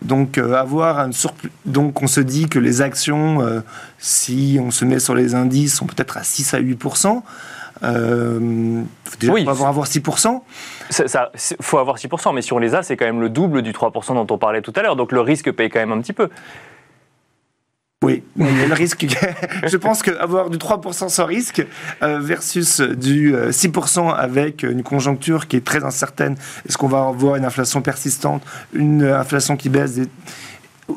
donc 0.02 0.38
euh, 0.38 0.54
avoir 0.54 1.00
un 1.00 1.12
surplus, 1.12 1.52
donc 1.66 2.02
on 2.02 2.08
se 2.08 2.22
dit 2.22 2.48
que 2.48 2.58
les 2.60 2.82
actions, 2.82 3.42
euh, 3.42 3.60
si 3.98 4.58
on 4.62 4.72
se 4.72 4.86
met 4.86 5.00
sur 5.00 5.14
les 5.14 5.36
indices, 5.36 5.76
sont 5.76 5.88
peut-être 5.88 6.18
à 6.18 6.24
6 6.24 6.54
à 6.54 6.62
8%. 6.62 7.22
Euh, 7.84 8.82
déjà, 9.20 9.34
oui, 9.34 9.42
avoir, 9.42 9.70
avoir 9.70 9.88
6%. 9.88 10.42
Il 11.00 11.56
faut 11.62 11.78
avoir 11.78 11.98
6%, 11.98 12.34
mais 12.34 12.42
si 12.42 12.54
on 12.54 12.60
les 12.60 12.76
a, 12.76 12.84
c'est 12.84 12.98
quand 12.98 13.06
même 13.06 13.22
le 13.22 13.30
double 13.30 13.62
du 13.62 13.72
3% 13.72 14.14
dont 14.14 14.34
on 14.34 14.38
parlait 14.38 14.62
tout 14.62 14.74
à 14.76 14.82
l'heure. 14.82 14.96
Donc 14.96 15.12
le 15.12 15.22
risque 15.22 15.52
paye 15.52 15.70
quand 15.70 15.80
même 15.80 15.92
un 15.92 16.02
petit 16.02 16.14
peu. 16.14 16.30
Oui, 18.06 18.24
mais 18.38 18.66
le 18.66 18.74
risque, 18.74 19.06
je 19.68 19.76
pense 19.76 20.04
qu'avoir 20.04 20.50
du 20.50 20.58
3% 20.58 21.10
sans 21.10 21.26
risque 21.26 21.68
euh, 22.02 22.20
versus 22.22 22.80
du 22.80 23.34
6% 23.34 24.00
euh, 24.00 24.12
avec 24.14 24.64
une 24.64 24.84
conjoncture 24.84 25.50
qui 25.50 25.58
est 25.58 25.66
très 25.66 25.84
incertaine, 25.84 26.38
est-ce 26.66 26.78
qu'on 26.78 26.88
va 26.88 27.08
avoir 27.08 27.36
une 27.36 27.44
inflation 27.44 27.82
persistante, 27.82 28.42
une 28.72 29.04
inflation 29.04 29.58
qui 29.58 29.68
baisse, 29.68 30.00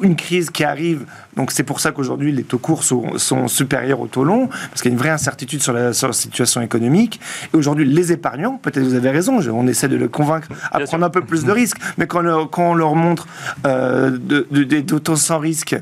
une 0.00 0.14
crise 0.14 0.50
qui 0.50 0.62
arrive? 0.62 1.04
Donc 1.34 1.50
c'est 1.50 1.64
pour 1.64 1.80
ça 1.80 1.90
qu'aujourd'hui 1.90 2.30
les 2.30 2.44
taux 2.44 2.58
courts 2.58 2.84
sont, 2.84 3.48
supérieurs 3.48 3.98
aux 3.98 4.06
taux 4.06 4.22
longs, 4.22 4.46
parce 4.46 4.80
qu'il 4.80 4.92
y 4.92 4.92
a 4.92 4.94
une 4.94 5.00
vraie 5.00 5.10
incertitude 5.10 5.60
sur 5.60 5.72
la, 5.72 5.92
situation 5.92 6.60
économique. 6.60 7.20
Et 7.52 7.56
aujourd'hui 7.56 7.84
les 7.84 8.12
épargnants, 8.12 8.58
peut-être 8.62 8.84
vous 8.84 8.94
avez 8.94 9.10
raison, 9.10 9.40
on 9.52 9.66
essaie 9.66 9.88
de 9.88 9.96
le 9.96 10.06
convaincre 10.06 10.46
à 10.70 10.78
prendre 10.78 11.04
un 11.04 11.10
peu 11.10 11.22
plus 11.22 11.42
de 11.42 11.50
risques, 11.50 11.78
mais 11.98 12.06
quand, 12.06 12.22
on 12.58 12.74
leur 12.74 12.94
montre 12.94 13.26
euh, 13.66 14.16
des 14.18 14.84
taux 14.84 15.16
sans 15.16 15.40
risque 15.40 15.74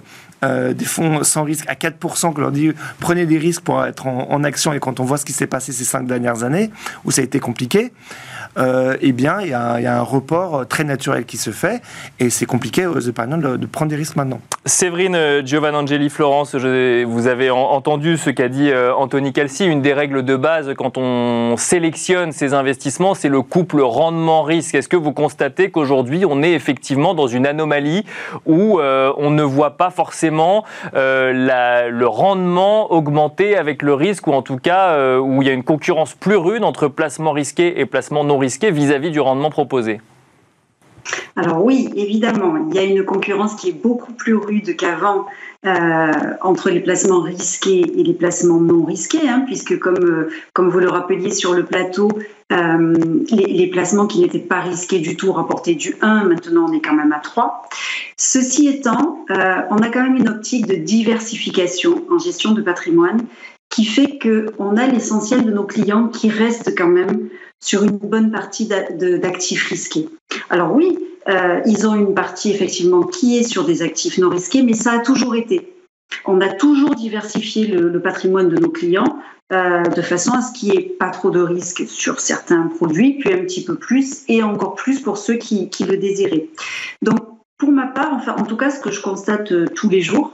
euh, 0.42 0.72
des 0.72 0.84
fonds 0.84 1.22
sans 1.22 1.44
risque 1.44 1.66
à 1.68 1.74
4%, 1.74 2.32
que 2.32 2.40
leur 2.40 2.52
dit 2.52 2.72
prenez 2.98 3.26
des 3.26 3.38
risques 3.38 3.62
pour 3.62 3.84
être 3.84 4.06
en, 4.06 4.44
action, 4.44 4.72
et 4.72 4.80
quand 4.80 5.00
on 5.00 5.04
voit 5.04 5.18
ce 5.18 5.24
qui 5.24 5.32
s'est 5.32 5.46
passé 5.46 5.72
ces 5.72 5.84
cinq 5.84 6.06
dernières 6.06 6.42
années, 6.42 6.70
où 7.04 7.10
ça 7.10 7.20
a 7.20 7.24
été 7.24 7.40
compliqué, 7.40 7.92
euh, 8.58 8.96
eh 9.00 9.12
bien, 9.12 9.40
il 9.40 9.48
y, 9.48 9.54
a 9.54 9.98
un 9.98 10.02
report 10.02 10.66
très 10.66 10.84
naturel 10.84 11.24
qui 11.24 11.36
se 11.36 11.50
fait, 11.50 11.82
et 12.18 12.30
c'est 12.30 12.46
compliqué 12.46 12.86
aux 12.86 13.00
épargnants 13.00 13.38
de, 13.38 13.66
prendre 13.66 13.90
des 13.90 13.96
risques 13.96 14.16
maintenant. 14.16 14.40
Séverine 14.66 15.14
euh, 15.14 15.44
Giovannangeli 15.44 16.10
Florence, 16.10 16.54
vous 16.54 17.26
avez 17.26 17.50
entendu 17.50 18.16
ce 18.16 18.30
qu'a 18.30 18.48
dit 18.48 18.70
Anthony 18.96 19.32
Calci, 19.32 19.66
une 19.66 19.82
des 19.82 19.92
règles 19.92 20.24
de 20.24 20.36
base 20.36 20.74
quand 20.76 20.98
on 20.98 21.56
sélectionne 21.56 22.32
ces 22.32 22.54
investissements, 22.54 23.14
c'est 23.14 23.28
le 23.28 23.42
couple 23.42 23.80
rendement-risque. 23.80 24.74
Est-ce 24.74 24.88
que 24.88 24.96
vous 24.96 25.12
constatez 25.12 25.70
qu'aujourd'hui, 25.70 26.24
on 26.26 26.42
est 26.42 26.52
effectivement 26.52 27.14
dans 27.14 27.26
une 27.26 27.46
anomalie 27.46 28.04
où 28.46 28.80
on 28.80 29.30
ne 29.30 29.42
voit 29.42 29.76
pas 29.76 29.90
forcément 29.90 30.64
euh, 30.94 31.90
le 31.90 32.06
rendement 32.06 32.92
augmenter 32.92 33.56
avec 33.56 33.82
le 33.82 33.94
risque, 33.94 34.26
ou 34.26 34.32
en 34.32 34.42
tout 34.42 34.56
cas 34.56 34.90
euh, 34.90 35.18
où 35.18 35.42
il 35.42 35.48
y 35.48 35.50
a 35.50 35.54
une 35.54 35.64
concurrence 35.64 36.14
plus 36.14 36.36
rude 36.36 36.64
entre 36.64 36.88
placement 36.88 37.32
risqué 37.32 37.80
et 37.80 37.86
placement 37.86 38.24
non 38.24 38.38
risqué 38.40 38.72
vis-à-vis 38.72 39.10
du 39.10 39.20
rendement 39.20 39.50
proposé 39.50 40.00
alors 41.36 41.64
oui, 41.64 41.88
évidemment, 41.94 42.56
il 42.68 42.74
y 42.74 42.78
a 42.78 42.82
une 42.82 43.04
concurrence 43.04 43.54
qui 43.54 43.68
est 43.68 43.82
beaucoup 43.82 44.12
plus 44.12 44.34
rude 44.34 44.76
qu'avant 44.76 45.26
euh, 45.66 46.10
entre 46.42 46.70
les 46.70 46.80
placements 46.80 47.20
risqués 47.20 47.80
et 47.80 48.02
les 48.02 48.14
placements 48.14 48.60
non 48.60 48.84
risqués, 48.84 49.28
hein, 49.28 49.44
puisque 49.46 49.78
comme, 49.78 50.02
euh, 50.02 50.30
comme 50.52 50.68
vous 50.68 50.80
le 50.80 50.88
rappeliez 50.88 51.30
sur 51.30 51.54
le 51.54 51.64
plateau, 51.64 52.10
euh, 52.52 52.94
les, 53.30 53.68
placements 53.68 54.06
qui 54.06 54.20
n'étaient 54.20 54.38
pas 54.38 54.60
risqués 54.60 54.98
du 54.98 55.16
tout 55.16 55.32
rapportaient 55.32 55.74
du 55.74 55.96
1, 56.00 56.24
maintenant 56.24 56.66
on 56.68 56.72
est 56.72 56.80
quand 56.80 56.94
même 56.94 57.12
à 57.12 57.20
3. 57.20 57.68
Ceci 58.16 58.68
étant, 58.68 59.24
on 59.28 59.78
a 59.78 59.88
quand 59.88 60.02
même 60.02 60.16
une 60.16 60.28
optique 60.28 60.66
de 60.66 60.74
diversification 60.74 62.04
en 62.10 62.18
gestion 62.18 62.52
de 62.52 62.60
patrimoine 62.60 63.20
qui 63.70 63.84
fait 63.84 64.18
qu'on 64.18 64.76
a 64.76 64.86
l'essentiel 64.86 65.44
de 65.44 65.50
nos 65.50 65.64
clients 65.64 66.08
qui 66.08 66.28
restent 66.28 66.76
quand 66.76 66.88
même 66.88 67.28
sur 67.60 67.84
une 67.84 67.98
bonne 67.98 68.30
partie 68.30 68.66
d'actifs 68.66 69.68
risqués. 69.68 70.08
Alors 70.48 70.74
oui, 70.74 70.98
euh, 71.28 71.60
ils 71.66 71.86
ont 71.86 71.94
une 71.94 72.14
partie 72.14 72.50
effectivement 72.50 73.02
qui 73.02 73.38
est 73.38 73.42
sur 73.42 73.64
des 73.64 73.82
actifs 73.82 74.18
non 74.18 74.28
risqués, 74.28 74.62
mais 74.62 74.72
ça 74.72 74.92
a 74.92 74.98
toujours 74.98 75.36
été. 75.36 75.72
On 76.24 76.40
a 76.40 76.48
toujours 76.48 76.94
diversifié 76.94 77.66
le, 77.66 78.00
patrimoine 78.00 78.48
de 78.48 78.56
nos 78.56 78.70
clients 78.70 79.18
euh, 79.52 79.82
de 79.82 80.02
façon 80.02 80.32
à 80.32 80.42
ce 80.42 80.52
qu'il 80.52 80.70
n'y 80.70 80.76
ait 80.76 80.96
pas 80.98 81.10
trop 81.10 81.30
de 81.30 81.40
risques 81.40 81.84
sur 81.86 82.20
certains 82.20 82.62
produits, 82.62 83.18
puis 83.18 83.32
un 83.32 83.38
petit 83.38 83.64
peu 83.64 83.76
plus, 83.76 84.22
et 84.28 84.42
encore 84.42 84.74
plus 84.74 85.00
pour 85.00 85.18
ceux 85.18 85.34
qui, 85.34 85.70
le 85.86 85.96
désiraient. 85.96 86.48
Donc, 87.02 87.18
pour 87.58 87.70
ma 87.70 87.86
part, 87.86 88.12
enfin, 88.12 88.34
en 88.38 88.44
tout 88.44 88.56
cas, 88.56 88.70
ce 88.70 88.80
que 88.80 88.90
je 88.90 89.00
constate 89.00 89.52
euh, 89.52 89.66
tous 89.74 89.88
les 89.88 90.00
jours, 90.00 90.32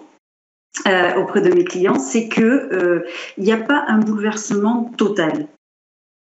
auprès 1.17 1.41
de 1.41 1.53
mes 1.53 1.65
clients, 1.65 1.99
c'est 1.99 2.29
qu'il 2.29 3.05
n'y 3.39 3.53
a 3.53 3.57
pas 3.57 3.85
un 3.89 3.99
bouleversement 3.99 4.93
total. 4.97 5.49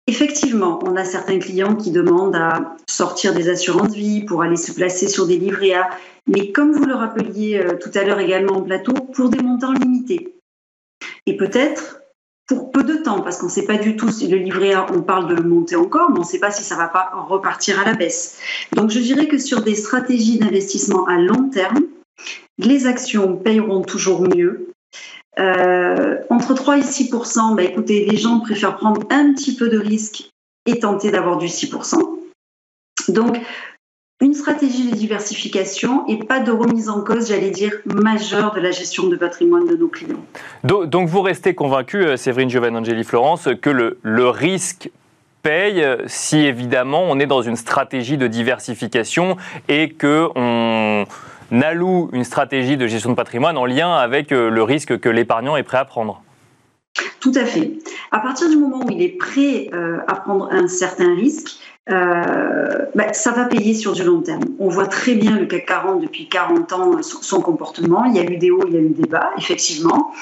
Effectivement, 0.07 0.79
on 0.83 0.95
a 0.95 1.03
certains 1.03 1.39
clients 1.39 1.75
qui 1.75 1.89
demandent 1.89 2.35
à 2.35 2.75
sortir 2.87 3.33
des 3.33 3.49
assurances 3.49 3.95
vie 3.95 4.23
pour 4.23 4.43
aller 4.43 4.55
se 4.55 4.71
placer 4.71 5.07
sur 5.07 5.25
des 5.25 5.37
livrets 5.37 5.73
A, 5.73 5.89
mais 6.27 6.51
comme 6.51 6.73
vous 6.73 6.85
le 6.85 6.93
rappeliez 6.93 7.57
euh, 7.57 7.77
tout 7.79 7.89
à 7.95 8.03
l'heure 8.03 8.19
également 8.19 8.57
en 8.57 8.61
plateau, 8.61 8.93
pour 8.93 9.29
des 9.29 9.41
montants 9.41 9.73
limités. 9.73 10.35
Et 11.25 11.35
peut-être 11.35 12.01
pour 12.47 12.71
peu 12.71 12.83
de 12.83 12.97
temps, 12.97 13.21
parce 13.21 13.37
qu'on 13.39 13.47
ne 13.47 13.51
sait 13.51 13.65
pas 13.65 13.77
du 13.77 13.95
tout 13.95 14.11
si 14.11 14.27
le 14.27 14.37
livret 14.37 14.73
A, 14.73 14.85
on 14.93 15.01
parle 15.01 15.27
de 15.27 15.33
le 15.33 15.49
monter 15.49 15.75
encore, 15.75 16.11
mais 16.11 16.17
on 16.17 16.21
ne 16.21 16.27
sait 16.27 16.37
pas 16.37 16.51
si 16.51 16.63
ça 16.63 16.75
ne 16.75 16.81
va 16.81 16.87
pas 16.87 17.09
repartir 17.27 17.79
à 17.79 17.85
la 17.85 17.95
baisse. 17.95 18.37
Donc 18.73 18.91
je 18.91 18.99
dirais 18.99 19.27
que 19.27 19.39
sur 19.39 19.63
des 19.63 19.73
stratégies 19.73 20.37
d'investissement 20.37 21.07
à 21.07 21.17
long 21.17 21.49
terme, 21.49 21.79
les 22.57 22.87
actions 22.87 23.35
payeront 23.35 23.81
toujours 23.81 24.21
mieux 24.21 24.69
euh, 25.39 26.17
entre 26.29 26.53
3 26.53 26.77
et 26.77 26.81
6% 26.81 27.55
bah, 27.55 27.63
écoutez, 27.63 28.05
les 28.05 28.17
gens 28.17 28.39
préfèrent 28.39 28.77
prendre 28.77 29.01
un 29.09 29.33
petit 29.33 29.55
peu 29.55 29.69
de 29.69 29.77
risque 29.77 30.29
et 30.65 30.79
tenter 30.79 31.11
d'avoir 31.11 31.37
du 31.37 31.47
6% 31.47 31.99
Donc, 33.09 33.37
une 34.21 34.33
stratégie 34.33 34.89
de 34.89 34.95
diversification 34.95 36.07
et 36.07 36.17
pas 36.17 36.39
de 36.39 36.51
remise 36.51 36.87
en 36.87 37.01
cause, 37.01 37.27
j'allais 37.27 37.51
dire, 37.51 37.73
majeure 37.85 38.53
de 38.53 38.61
la 38.61 38.71
gestion 38.71 39.07
de 39.07 39.17
patrimoine 39.17 39.67
de 39.67 39.75
nos 39.75 39.89
clients. 39.89 40.25
Donc, 40.63 41.09
vous 41.09 41.21
restez 41.21 41.53
convaincu, 41.53 41.97
euh, 41.97 42.15
Séverine 42.15 42.49
Giovanangeli 42.49 43.03
Florence, 43.03 43.49
que 43.61 43.69
le, 43.69 43.99
le 44.03 44.29
risque 44.29 44.89
paye 45.43 45.83
euh, 45.83 45.97
si 46.07 46.37
évidemment 46.39 47.03
on 47.03 47.19
est 47.19 47.27
dans 47.27 47.41
une 47.41 47.57
stratégie 47.57 48.17
de 48.17 48.25
diversification 48.25 49.37
et 49.67 49.89
que 49.89 50.29
on 50.35 51.05
n'alloue 51.51 52.09
une 52.13 52.23
stratégie 52.23 52.77
de 52.77 52.87
gestion 52.87 53.11
de 53.11 53.15
patrimoine 53.15 53.57
en 53.57 53.65
lien 53.65 53.93
avec 53.93 54.31
euh, 54.31 54.49
le 54.49 54.63
risque 54.63 54.99
que 54.99 55.09
l'épargnant 55.09 55.55
est 55.57 55.63
prêt 55.63 55.77
à 55.77 55.85
prendre. 55.85 56.21
Tout 57.19 57.33
à 57.35 57.45
fait. 57.45 57.73
À 58.11 58.19
partir 58.19 58.49
du 58.49 58.55
moment 58.55 58.85
où 58.85 58.89
il 58.89 59.01
est 59.01 59.17
prêt 59.17 59.69
euh, 59.73 59.97
à 60.07 60.15
prendre 60.15 60.47
un 60.51 60.67
certain 60.67 61.13
risque, 61.13 61.57
euh, 61.89 62.85
bah, 62.95 63.13
ça 63.13 63.31
va 63.31 63.45
payer 63.45 63.73
sur 63.73 63.91
du 63.91 64.03
long 64.03 64.21
terme. 64.21 64.43
On 64.59 64.69
voit 64.69 64.87
très 64.87 65.13
bien 65.13 65.37
le 65.37 65.45
CAC 65.45 65.65
40 65.65 66.01
depuis 66.01 66.29
40 66.29 66.73
ans, 66.73 67.01
son, 67.01 67.41
comportement. 67.41 68.05
Il 68.05 68.15
y 68.15 68.19
a 68.19 68.23
eu 68.23 68.37
des 68.37 68.49
hauts, 68.49 68.63
il 68.67 68.73
y 68.73 68.77
a 68.77 68.79
eu 68.79 68.89
des 68.89 69.07
bas, 69.07 69.31
effectivement. 69.37 70.13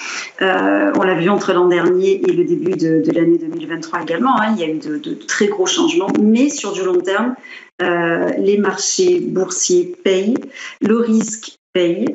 on 0.42 1.04
l'a 1.04 1.14
vu 1.14 1.30
entre 1.30 1.54
l'an 1.54 1.68
dernier 1.68 2.22
et 2.28 2.34
le 2.34 2.44
début 2.44 2.76
de, 2.76 3.04
l'année 3.14 3.38
2023 3.38 4.02
également. 4.02 4.42
Hein. 4.42 4.56
il 4.58 4.62
y 4.62 4.64
a 4.66 4.70
eu 4.70 4.80
de, 4.80 5.14
très 5.14 5.48
gros 5.48 5.68
changements, 5.68 6.10
mais 6.22 6.50
sur 6.50 6.74
du 6.74 6.84
long 6.84 7.00
terme, 7.00 7.36
les 7.80 8.58
marchés 8.58 9.20
boursiers 9.20 9.96
payent, 10.04 10.38
le 10.82 10.98
risque 10.98 11.58
paye, 11.74 12.06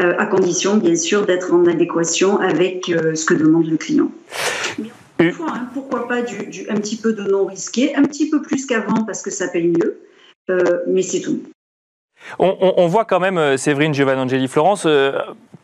euh, 0.00 0.14
à 0.16 0.26
condition 0.26 0.76
bien 0.76 0.94
sûr 0.94 1.26
d'être 1.26 1.52
en 1.52 1.66
adéquation 1.66 2.38
avec 2.38 2.88
euh, 2.88 3.16
ce 3.16 3.24
que 3.24 3.34
demande 3.34 3.66
le 3.66 3.76
client. 3.76 4.12
Hein, 5.18 5.68
pourquoi 5.74 6.06
pas 6.06 6.22
du, 6.22 6.66
un 6.68 6.76
petit 6.76 6.96
peu 6.96 7.12
de 7.12 7.24
non 7.24 7.46
risqué, 7.46 7.96
un 7.96 8.04
petit 8.04 8.30
peu 8.30 8.40
plus 8.40 8.64
qu'avant 8.64 9.04
parce 9.04 9.20
que 9.20 9.30
ça 9.30 9.48
paye 9.48 9.66
mieux, 9.66 9.98
mais 10.86 11.02
c'est 11.02 11.20
tout. 11.20 11.42
On, 12.38 12.86
voit 12.86 13.04
quand 13.04 13.20
même, 13.20 13.56
Séverine 13.56 13.94
Giovanangeli 13.94 14.48
Florence, 14.48 14.86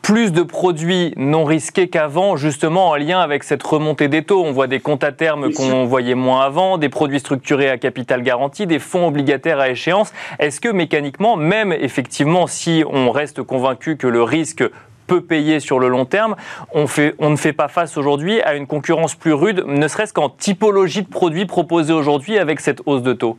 plus 0.04 0.32
de 0.32 0.42
produits 0.42 1.14
non 1.16 1.44
risqués 1.44 1.88
qu'avant, 1.88 2.36
justement 2.36 2.90
en 2.90 2.96
lien 2.96 3.20
avec 3.20 3.42
cette 3.42 3.62
remontée 3.62 4.08
des 4.08 4.22
taux. 4.22 4.44
On 4.44 4.52
voit 4.52 4.66
des 4.66 4.78
comptes 4.78 5.02
à 5.02 5.12
terme 5.12 5.50
qu'on 5.50 5.86
voyait 5.86 6.14
moins 6.14 6.42
avant, 6.42 6.76
des 6.76 6.90
produits 6.90 7.20
structurés 7.20 7.70
à 7.70 7.78
capital 7.78 8.22
garanti, 8.22 8.66
des 8.66 8.78
fonds 8.78 9.06
obligataires 9.06 9.60
à 9.60 9.70
échéance. 9.70 10.12
Est-ce 10.38 10.60
que 10.60 10.68
mécaniquement, 10.68 11.36
même 11.36 11.72
effectivement, 11.72 12.46
si 12.46 12.84
on 12.86 13.10
reste 13.12 13.42
convaincu 13.42 13.96
que 13.96 14.06
le 14.06 14.22
risque 14.22 14.62
peut 15.06 15.22
payer 15.22 15.58
sur 15.58 15.78
le 15.78 15.88
long 15.88 16.04
terme, 16.04 16.36
on, 16.74 16.86
fait, 16.86 17.14
on 17.18 17.30
ne 17.30 17.36
fait 17.36 17.54
pas 17.54 17.68
face 17.68 17.96
aujourd'hui 17.96 18.42
à 18.42 18.56
une 18.56 18.66
concurrence 18.66 19.14
plus 19.14 19.32
rude, 19.32 19.64
ne 19.66 19.88
serait-ce 19.88 20.12
qu'en 20.12 20.28
typologie 20.28 21.02
de 21.02 21.08
produits 21.08 21.46
proposés 21.46 21.94
aujourd'hui 21.94 22.36
avec 22.38 22.60
cette 22.60 22.82
hausse 22.84 23.02
de 23.02 23.14
taux? 23.14 23.38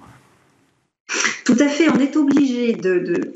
Tout 1.46 1.58
à 1.60 1.68
fait, 1.68 1.90
on 1.90 2.00
est 2.00 2.16
obligé 2.18 2.74
de, 2.74 3.34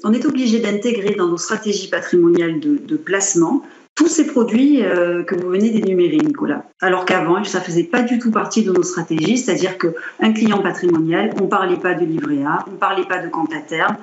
d'intégrer 0.59 1.15
dans 1.15 1.27
nos 1.27 1.37
stratégies 1.37 1.89
patrimoniales 1.89 2.59
de, 2.59 2.97
placement 2.97 3.63
tous 3.95 4.07
ces 4.07 4.27
produits 4.27 4.83
euh, 4.83 5.23
que 5.23 5.35
vous 5.35 5.49
venez 5.49 5.69
d'énumérer, 5.69 6.17
Nicolas. 6.17 6.63
Alors 6.81 7.05
qu'avant, 7.05 7.43
ça 7.43 7.59
faisait 7.59 7.83
pas 7.83 8.01
du 8.01 8.17
tout 8.17 8.31
partie 8.31 8.63
de 8.63 8.71
nos 8.71 8.83
stratégies, 8.83 9.37
c'est-à-dire 9.37 9.77
qu'un 9.77 10.33
client 10.33 10.61
patrimonial, 10.61 11.33
on 11.41 11.47
parlait 11.47 11.77
pas 11.77 11.93
de 11.93 12.05
livret 12.05 12.43
A, 12.43 12.65
on 12.71 12.77
parlait 12.77 13.05
pas 13.05 13.19
de 13.19 13.29
compte 13.29 13.53
à 13.53 13.59
terme, 13.59 13.97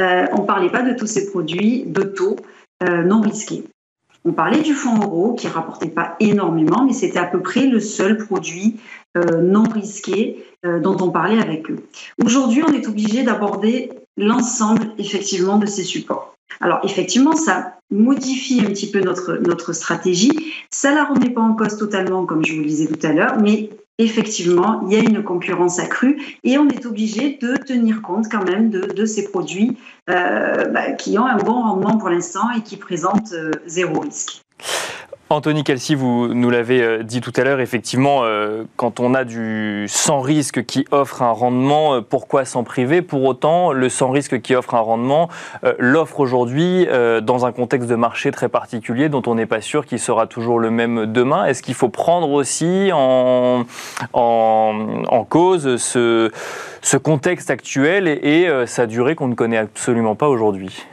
euh, 0.00 0.26
on 0.32 0.42
parlait 0.42 0.70
pas 0.70 0.82
de 0.82 0.96
tous 0.96 1.06
ces 1.06 1.30
produits 1.30 1.84
de 1.86 2.02
taux 2.02 2.36
euh, 2.82 3.02
non 3.02 3.20
risqués. 3.20 3.64
On 4.24 4.32
parlait 4.32 4.60
du 4.60 4.74
fonds 4.74 5.00
euro 5.00 5.34
qui 5.34 5.48
rapportait 5.48 5.88
pas 5.88 6.16
énormément, 6.20 6.84
mais 6.84 6.92
c'était 6.92 7.18
à 7.18 7.24
peu 7.24 7.40
près 7.40 7.66
le 7.66 7.80
seul 7.80 8.18
produit 8.18 8.76
euh, 9.16 9.42
non 9.42 9.64
risqué 9.64 10.44
euh, 10.64 10.78
dont 10.78 10.96
on 11.00 11.10
parlait 11.10 11.40
avec 11.40 11.70
eux. 11.70 11.80
Aujourd'hui, 12.24 12.62
on 12.66 12.72
est 12.72 12.86
obligé 12.86 13.24
d'aborder 13.24 13.90
l'ensemble 14.16 14.92
effectivement 14.98 15.58
de 15.58 15.66
ces 15.66 15.82
supports. 15.82 16.36
Alors 16.60 16.80
effectivement, 16.84 17.34
ça 17.34 17.74
modifie 17.90 18.60
un 18.60 18.70
petit 18.70 18.90
peu 18.90 19.00
notre, 19.00 19.34
notre 19.38 19.72
stratégie. 19.72 20.54
Ça 20.70 20.90
ne 20.90 20.96
la 20.96 21.04
remet 21.04 21.30
pas 21.30 21.40
en 21.40 21.54
cause 21.54 21.76
totalement, 21.76 22.24
comme 22.24 22.44
je 22.44 22.52
vous 22.54 22.60
le 22.60 22.66
disais 22.66 22.86
tout 22.86 23.04
à 23.04 23.12
l'heure, 23.12 23.38
mais 23.40 23.70
effectivement, 23.98 24.82
il 24.86 24.92
y 24.92 24.96
a 24.96 25.00
une 25.00 25.22
concurrence 25.22 25.78
accrue 25.78 26.38
et 26.44 26.58
on 26.58 26.68
est 26.68 26.86
obligé 26.86 27.38
de 27.40 27.56
tenir 27.56 28.02
compte 28.02 28.26
quand 28.30 28.44
même 28.44 28.70
de, 28.70 29.04
ces 29.04 29.24
produits 29.30 29.76
euh, 30.10 30.66
bah, 30.66 30.92
qui 30.92 31.18
ont 31.18 31.26
un 31.26 31.36
bon 31.36 31.62
rendement 31.62 31.98
pour 31.98 32.08
l'instant 32.08 32.50
et 32.56 32.62
qui 32.62 32.76
présentent 32.76 33.32
euh, 33.32 33.50
zéro 33.66 34.00
risque. 34.00 34.42
Anthony 35.32 35.64
Kelsey, 35.64 35.94
vous 35.94 36.28
nous 36.28 36.50
l'avez 36.50 36.82
euh, 36.82 37.02
dit 37.02 37.22
tout 37.22 37.32
à 37.36 37.42
l'heure, 37.42 37.60
effectivement, 37.60 38.20
euh, 38.22 38.64
quand 38.76 39.00
on 39.00 39.14
a 39.14 39.24
du 39.24 39.86
sans 39.88 40.20
risque 40.20 40.66
qui 40.66 40.84
offre 40.90 41.22
un 41.22 41.30
rendement, 41.30 41.94
euh, 41.94 42.00
pourquoi 42.02 42.44
s'en 42.44 42.64
priver? 42.64 43.00
Pour 43.00 43.24
autant, 43.24 43.72
le 43.72 43.88
sans 43.88 44.10
risque 44.10 44.42
qui 44.42 44.54
offre 44.54 44.74
un 44.74 44.80
rendement 44.80 45.28
l'offre 45.78 46.20
aujourd'hui 46.20 46.86
dans 47.22 47.46
un 47.46 47.52
contexte 47.52 47.88
de 47.88 47.94
marché 47.94 48.30
très 48.30 48.48
particulier 48.48 49.08
dont 49.08 49.22
on 49.26 49.34
n'est 49.34 49.46
pas 49.46 49.60
sûr 49.60 49.86
qu'il 49.86 49.98
sera 49.98 50.26
toujours 50.26 50.58
le 50.58 50.70
même 50.70 51.06
demain. 51.06 51.46
Est-ce 51.46 51.62
qu'il 51.62 51.74
faut 51.74 51.88
prendre 51.88 52.30
aussi 52.30 52.90
en, 52.92 53.64
cause 55.28 55.76
ce, 55.76 56.96
contexte 57.02 57.50
actuel 57.50 58.08
et, 58.08 58.48
sa 58.66 58.86
durée 58.86 59.14
qu'on 59.14 59.28
ne 59.28 59.34
connaît 59.34 59.58
absolument 59.58 60.14
pas 60.14 60.28
aujourd'hui? 60.28 60.84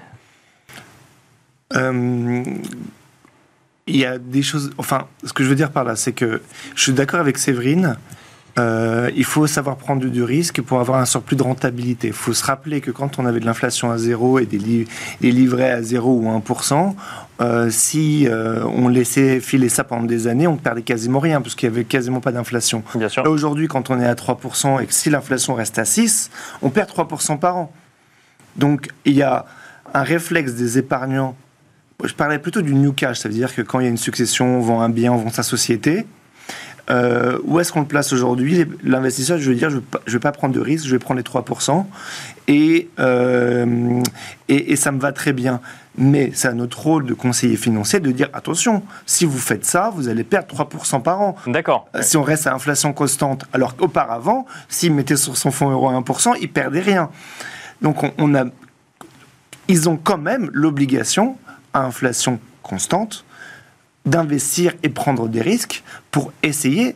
Il 3.90 3.98
y 3.98 4.06
a 4.06 4.18
des 4.18 4.44
choses. 4.44 4.72
Enfin, 4.78 5.08
ce 5.24 5.34
que 5.34 5.44
je 5.44 5.50
veux 5.50 5.56
dire 5.56 5.72
par 5.72 5.84
là, 5.84 5.96
c'est 5.96 6.14
que 6.14 6.42
je 6.76 6.82
suis 6.82 6.94
d'accord 6.94 7.20
avec 7.20 7.38
Séverine. 7.38 7.98
Euh, 8.58 9.10
il 9.16 9.24
faut 9.24 9.48
savoir 9.48 9.78
prendre 9.78 10.06
du, 10.06 10.24
risque 10.24 10.62
pour 10.62 10.80
avoir 10.80 11.00
un 11.00 11.06
surplus 11.06 11.38
de 11.38 11.44
rentabilité. 11.44 12.08
Il 12.08 12.14
faut 12.14 12.34
se 12.34 12.44
rappeler 12.44 12.82
que 12.82 12.92
quand 12.92 13.20
on 13.20 13.26
avait 13.26 13.40
de 13.40 13.46
l'inflation 13.46 13.92
à 13.92 13.98
zéro 13.98 14.40
et 14.40 14.46
des, 14.46 14.86
livrets 15.22 15.72
à 15.72 15.82
0 15.82 16.12
ou 16.12 16.40
1%, 16.40 16.94
euh, 17.42 17.70
si 17.70 18.28
euh, 18.28 18.64
on 18.66 18.90
laissait 18.90 19.40
filer 19.40 19.70
ça 19.70 19.84
pendant 19.86 20.04
des 20.04 20.28
années, 20.28 20.48
on 20.48 20.58
perdait 20.58 20.82
quasiment 20.82 21.20
rien, 21.20 21.42
parce 21.42 21.56
qu'il 21.56 21.70
n'y 21.70 21.76
avait 21.76 21.86
quasiment 21.86 22.20
pas 22.20 22.32
d'inflation. 22.32 22.84
Aujourd'hui, 23.26 23.68
quand 23.68 23.90
on 23.92 24.00
est 24.00 24.08
à 24.08 24.16
3% 24.16 24.82
et 24.82 24.88
que 24.88 24.94
si 24.94 25.10
l'inflation 25.10 25.54
reste 25.54 25.80
à 25.80 25.86
6, 25.86 26.30
on 26.62 26.70
perd 26.70 26.90
3% 26.90 27.40
par 27.40 27.56
an. 27.56 27.72
Donc, 28.58 28.90
il 29.06 29.14
y 29.14 29.24
a 29.24 29.46
un 29.94 30.04
réflexe 30.04 30.54
des 30.54 30.78
épargnants 30.78 31.36
je 32.04 32.14
parlais 32.14 32.40
plutôt 32.40 32.62
du 32.62 32.74
new 32.74 32.94
cash, 32.94 33.20
ça 33.20 33.30
veut 33.30 33.36
dire 33.36 33.54
que 33.54 33.62
quand 33.62 33.80
il 33.80 33.84
y 33.84 33.88
a 33.88 33.90
une 33.90 33.98
succession, 33.98 34.58
on 34.58 34.62
vend 34.62 34.82
un 34.82 34.90
bien, 34.90 35.12
on 35.12 35.18
vend 35.18 35.30
sa 35.30 35.44
société. 35.44 36.06
Euh, 36.90 37.38
où 37.44 37.60
est-ce 37.60 37.72
qu'on 37.72 37.82
le 37.82 37.88
place 37.88 38.14
aujourd'hui? 38.14 38.66
L'investisseur, 38.84 39.38
je 39.38 39.50
veux 39.50 39.56
dire, 39.56 39.70
je 39.70 39.78
ne 39.78 40.12
vais 40.12 40.20
pas 40.20 40.32
prendre 40.32 40.56
de 40.56 40.60
risque, 40.60 40.86
je 40.86 40.92
vais 40.92 41.00
prendre 41.00 41.20
les 41.20 41.24
3%, 41.24 41.86
euh, 42.50 44.02
et, 44.48 44.72
et, 44.72 44.76
ça 44.76 44.92
me 44.92 45.00
va 45.00 45.12
très 45.12 45.34
bien. 45.34 45.62
Mais 45.98 46.32
c'est 46.34 46.48
à 46.48 46.54
notre 46.54 46.80
rôle 46.80 47.06
de 47.06 47.14
conseiller 47.14 47.58
financier 47.58 48.00
de 48.00 48.12
dire, 48.12 48.30
attention, 48.34 48.82
si 49.06 49.26
vous 49.26 49.38
faites 49.38 49.66
ça, 49.66 49.92
vous 49.94 50.08
allez 50.08 50.24
perdre 50.24 50.48
3% 50.56 51.04
par 51.04 51.22
an. 51.22 51.36
D'accord. 51.46 51.88
Euh, 51.96 52.02
si 52.02 52.18
on 52.18 52.24
reste 52.24 52.48
à 52.48 52.56
inflation 52.56 52.92
constante, 52.94 53.46
alors 53.54 53.76
qu'auparavant, 53.76 54.48
s'il 54.68 54.94
mettait 54.94 55.18
sur 55.18 55.38
son 55.38 55.52
fonds 55.52 55.70
euro 55.70 55.92
1%, 55.92 56.38
il 56.42 56.50
perdait 56.50 56.80
rien. 56.80 57.10
Donc 57.84 57.98
on 58.18 58.34
a, 58.34 58.46
ils 59.68 59.90
ont 59.90 59.98
quand 59.98 60.18
même 60.18 60.50
l'obligation 60.54 61.38
à 61.74 61.82
inflation 61.82 62.40
constante, 62.64 63.26
d'investir 64.06 64.74
et 64.84 64.90
prendre 64.90 65.28
des 65.28 65.42
risques 65.42 65.84
pour 66.12 66.32
essayer 66.44 66.96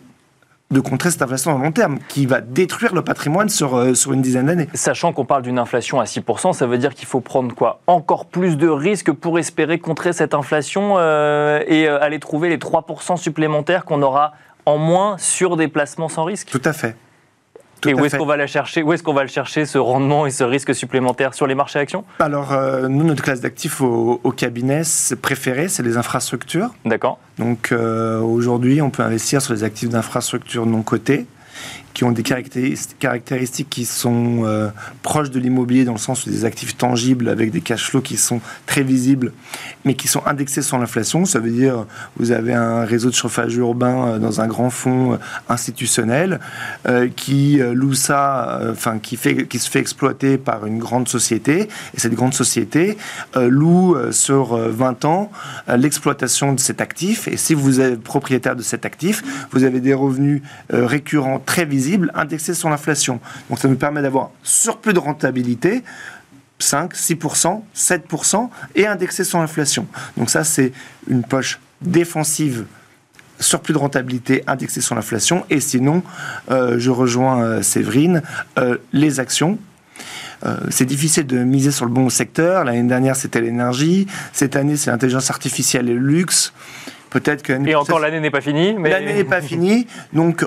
de 0.72 0.80
contrer 0.80 1.12
cette 1.12 1.22
inflation 1.22 1.56
à 1.56 1.64
long 1.64 1.72
terme 1.72 2.00
qui 2.10 2.26
va 2.26 2.42
détruire 2.42 2.94
le 2.94 3.04
patrimoine 3.04 3.48
sur, 3.48 3.78
euh, 3.78 3.94
sur 3.94 4.12
une 4.12 4.22
dizaine 4.22 4.48
d'années. 4.48 4.68
Sachant 4.74 5.14
qu'on 5.14 5.24
parle 5.26 5.44
d'une 5.44 5.60
inflation 5.60 6.00
à 6.00 6.06
6%, 6.06 6.52
ça 6.52 6.66
veut 6.66 6.78
dire 6.78 6.96
qu'il 6.96 7.08
faut 7.08 7.22
prendre 7.22 7.54
quoi? 7.54 7.80
Encore 7.88 8.26
plus 8.26 8.58
de 8.58 8.68
risques 8.68 9.12
pour 9.12 9.40
espérer 9.40 9.78
contrer 9.80 10.14
cette 10.14 10.34
inflation 10.34 10.96
euh, 10.98 11.64
et 11.68 11.88
euh, 11.88 12.02
aller 12.02 12.20
trouver 12.20 12.50
les 12.50 12.58
3% 12.58 13.18
supplémentaires 13.18 13.86
qu'on 13.86 14.02
aura 14.02 14.34
en 14.66 14.78
moins 14.78 15.18
sur 15.20 15.58
des 15.58 15.68
placements 15.68 16.10
sans 16.10 16.24
risque? 16.24 16.50
Tout 16.50 16.62
à 16.66 16.74
fait 16.74 16.96
et 17.86 17.94
où 17.94 18.06
est-ce 18.06 18.18
qu'on 18.18 18.26
va 18.26 18.38
la 18.38 18.48
chercher? 18.48 18.84
Où 18.84 18.94
est-ce 18.94 19.04
qu'on 19.04 19.14
va 19.14 19.24
le 19.24 19.30
chercher 19.30 19.66
ce 19.66 19.78
rendement 19.78 20.26
et 20.26 20.32
ce 20.32 20.44
risque 20.44 20.74
supplémentaire 20.76 21.34
sur 21.34 21.48
les 21.48 21.56
marchés 21.56 21.80
actions? 21.80 22.04
Alors 22.20 22.54
euh, 22.54 22.88
nous, 22.88 23.04
notre 23.04 23.24
classe 23.24 23.42
d'actifs 23.42 23.82
au, 23.82 24.18
cabinet 24.36 24.82
préférée, 25.22 25.68
c'est 25.68 25.84
les 25.84 25.98
infrastructures. 25.98 26.70
D'accord. 26.86 27.20
Donc 27.38 27.72
euh, 27.72 28.20
aujourd'hui, 28.20 28.82
on 28.82 28.90
peut 28.90 29.04
investir 29.04 29.42
sur 29.42 29.54
les 29.54 29.64
actifs 29.64 29.90
d'infrastructures 29.90 30.66
non 30.66 30.82
cotés. 30.82 31.26
Qui 31.94 32.04
ont 32.04 32.12
des 32.12 32.24
caractéristiques 32.24 33.70
qui 33.70 33.86
sont 33.86 34.46
euh, 34.46 34.70
proches 35.04 35.30
de 35.30 35.40
l'immobilier 35.40 35.86
dans 35.86 35.94
le 35.94 36.00
sens 36.00 36.28
des 36.28 36.44
actifs 36.46 36.76
tangibles 36.76 37.30
avec 37.30 37.52
des 37.52 37.62
cash 37.62 37.90
flows 37.90 38.02
qui 38.02 38.18
sont 38.18 38.42
très 38.66 38.84
visibles, 38.84 39.32
mais 39.86 39.94
qui 39.94 40.08
sont 40.08 40.26
indexés 40.26 40.64
sur 40.64 40.80
l'inflation. 40.80 41.26
Ça 41.26 41.40
veut 41.40 41.52
dire 41.52 41.86
vous 42.18 42.32
avez 42.32 42.54
un 42.54 42.84
réseau 42.84 43.10
de 43.10 43.16
chauffage 43.16 43.56
urbain 43.56 44.08
euh, 44.08 44.20
dans 44.20 44.42
un 44.42 44.48
grand 44.48 44.70
fonds 44.70 45.14
euh, 45.14 45.18
institutionnel 45.50 46.40
qui 47.16 47.60
loue 47.74 47.94
ça, 47.94 48.60
enfin 48.72 49.00
qui 49.00 49.18
qui 49.18 49.60
se 49.60 49.70
fait 49.70 49.80
exploiter 49.80 50.38
par 50.38 50.66
une 50.66 50.80
grande 50.80 51.08
société, 51.08 51.62
et 51.62 52.00
cette 52.00 52.14
grande 52.14 52.34
société 52.34 52.98
loue 53.36 53.96
sur 54.12 54.56
20 54.56 55.06
ans 55.06 55.32
l'exploitation 55.68 56.54
de 56.54 56.60
cet 56.60 56.82
actif. 56.82 57.28
Et 57.28 57.38
si 57.38 57.54
vous 57.54 57.80
êtes 57.80 58.02
propriétaire 58.02 58.56
de 58.56 58.62
cet 58.62 58.86
actif, 58.86 59.24
vous 59.52 59.64
avez 59.64 59.80
des 59.80 59.94
revenus 59.94 60.42
récurrents 60.70 61.40
très 61.40 61.66
visibles 61.66 61.83
indexé 62.14 62.54
sur 62.54 62.70
l'inflation. 62.70 63.20
Donc 63.50 63.60
ça 63.60 63.68
nous 63.68 63.76
permet 63.76 64.02
d'avoir 64.02 64.32
surplus 64.44 64.94
de 64.94 65.00
rentabilité 65.00 65.84
5, 66.60 66.94
6%, 66.94 67.62
7% 67.76 68.50
et 68.76 68.88
indexé 68.88 69.24
sur 69.24 69.40
l'inflation. 69.40 69.88
Donc 70.18 70.30
ça, 70.30 70.44
c'est 70.44 70.72
une 71.08 71.24
poche 71.24 71.60
défensive 71.82 72.66
surplus 73.40 73.74
de 73.74 73.80
rentabilité 73.80 74.44
indexé 74.48 74.82
sur 74.82 74.96
l'inflation. 74.96 75.46
Et 75.50 75.60
sinon, 75.60 76.04
euh, 76.50 76.80
je 76.80 76.90
rejoins 76.90 77.44
euh, 77.44 77.62
Séverine, 77.62 78.22
euh, 78.58 78.78
les 78.94 79.20
actions. 79.20 79.58
c'est 80.70 80.86
difficile 80.86 81.26
de 81.26 81.38
miser 81.38 81.72
sur 81.72 81.86
le 81.86 81.92
bon 81.92 82.10
secteur. 82.10 82.66
L'année 82.66 82.84
dernière, 82.84 83.16
c'était 83.16 83.40
l'énergie. 83.40 84.08
Cette 84.34 84.58
année, 84.58 84.76
c'est 84.76 84.92
l'intelligence 84.92 85.30
artificielle 85.30 85.88
et 85.90 85.94
le 85.94 86.00
luxe. 86.00 86.52
Peut-être 87.12 87.44
que... 87.44 87.54
Et 87.66 87.76
encore, 87.76 88.00
l'année 88.00 88.20
n'est 88.20 88.32
pas 88.32 88.42
finie. 88.42 88.76
Mais... 88.78 88.90
L'année 88.90 89.14
n'est 89.14 89.24
pas 89.24 89.42
finie. 89.42 89.88
Donc, 90.12 90.46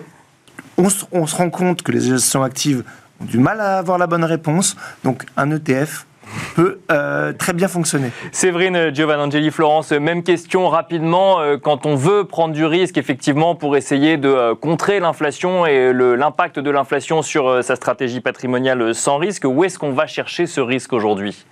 on 0.79 0.89
se, 0.89 1.37
rend 1.37 1.51
compte 1.51 1.83
que 1.83 1.93
les 1.93 2.01
gestions 2.01 2.43
actives 2.43 2.85
ont 3.21 3.25
du 3.25 3.39
mal 3.39 3.61
à 3.61 3.79
avoir 3.79 3.99
la 3.99 4.07
bonne 4.07 4.25
réponse. 4.25 4.77
Donc 5.05 5.25
un 5.37 5.51
ETF 5.51 6.07
peut 6.55 6.81
euh, 6.91 7.33
très 7.33 7.53
bien 7.53 7.69
fonctionner. 7.69 8.11
Séverine 8.33 8.95
Giovanangeli, 8.95 9.51
Florence, 9.51 9.93
même 9.93 10.23
question 10.23 10.69
rapidement. 10.69 11.41
Euh, 11.41 11.57
quand 11.57 11.87
on 11.87 11.95
veut 11.95 12.25
prendre 12.25 12.53
du 12.53 12.65
risque, 12.65 12.99
effectivement, 12.99 13.55
pour 13.55 13.77
essayer 13.77 14.17
de 14.17 14.29
euh, 14.29 14.55
contrer 14.55 15.01
l'inflation 15.01 15.67
et 15.67 15.93
l'impact 15.93 16.59
de 16.59 16.71
l'inflation 16.71 17.23
sur 17.23 17.63
sa 17.63 17.77
stratégie 17.77 18.21
patrimoniale 18.21 18.95
sans 18.95 19.19
risque, 19.19 19.45
où 19.45 19.65
est-ce 19.65 19.79
qu'on 19.79 19.93
va 19.93 20.07
chercher 20.07 20.47
ce 20.47 20.61
risque 20.61 20.93
aujourd'hui? 20.93 21.47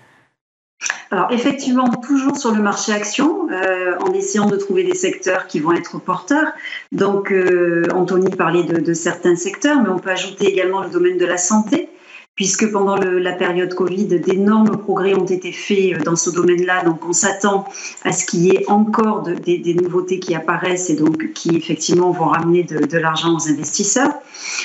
Alors 1.11 1.31
effectivement, 1.31 1.89
toujours 1.91 2.37
sur 2.37 2.53
le 2.53 2.61
marché 2.61 2.93
action, 2.93 3.49
euh, 3.51 3.97
en 4.01 4.13
essayant 4.13 4.47
de 4.47 4.57
trouver 4.57 4.83
des 4.83 4.95
secteurs 4.95 5.47
qui 5.47 5.61
vont 5.61 5.73
être 5.73 6.01
porteurs. 6.01 6.49
Donc 6.91 7.31
euh, 7.31 7.85
Anthony 7.95 8.31
parlait 8.31 8.65
de, 8.65 8.81
de, 8.81 8.95
certains 8.95 9.37
secteurs, 9.37 9.81
mais 9.81 9.91
on 9.91 9.99
peut 9.99 10.11
ajouter 10.11 10.47
également 10.47 10.83
le 10.83 10.91
domaine 10.91 11.17
de 11.17 11.25
la 11.25 11.37
santé 11.37 11.89
puisque 12.37 12.71
pendant 12.73 12.97
la 12.97 13.33
période 13.33 13.75
Covid, 13.75 14.07
d'énormes 14.07 14.77
progrès 14.77 15.15
ont 15.15 15.25
été 15.25 15.53
faits 15.53 15.95
euh, 15.95 16.03
dans 16.05 16.17
ce 16.17 16.31
domaine-là. 16.31 16.83
Donc, 16.83 17.07
on 17.07 17.13
s'attend 17.13 17.65
à 18.03 18.11
ce 18.11 18.27
qu'il 18.27 18.41
y 18.41 18.51
ait 18.51 18.69
encore 18.69 19.23
de, 19.23 19.35
des, 19.35 19.75
nouveautés 19.75 20.19
qui 20.19 20.35
apparaissent 20.35 20.91
et 20.91 20.97
donc 20.97 21.33
qui 21.33 21.57
effectivement 21.57 22.11
vont 22.11 22.27
ramener 22.27 22.65
de, 22.65 22.99
l'argent 22.99 23.37
aux 23.37 23.49
investisseurs. 23.49 24.13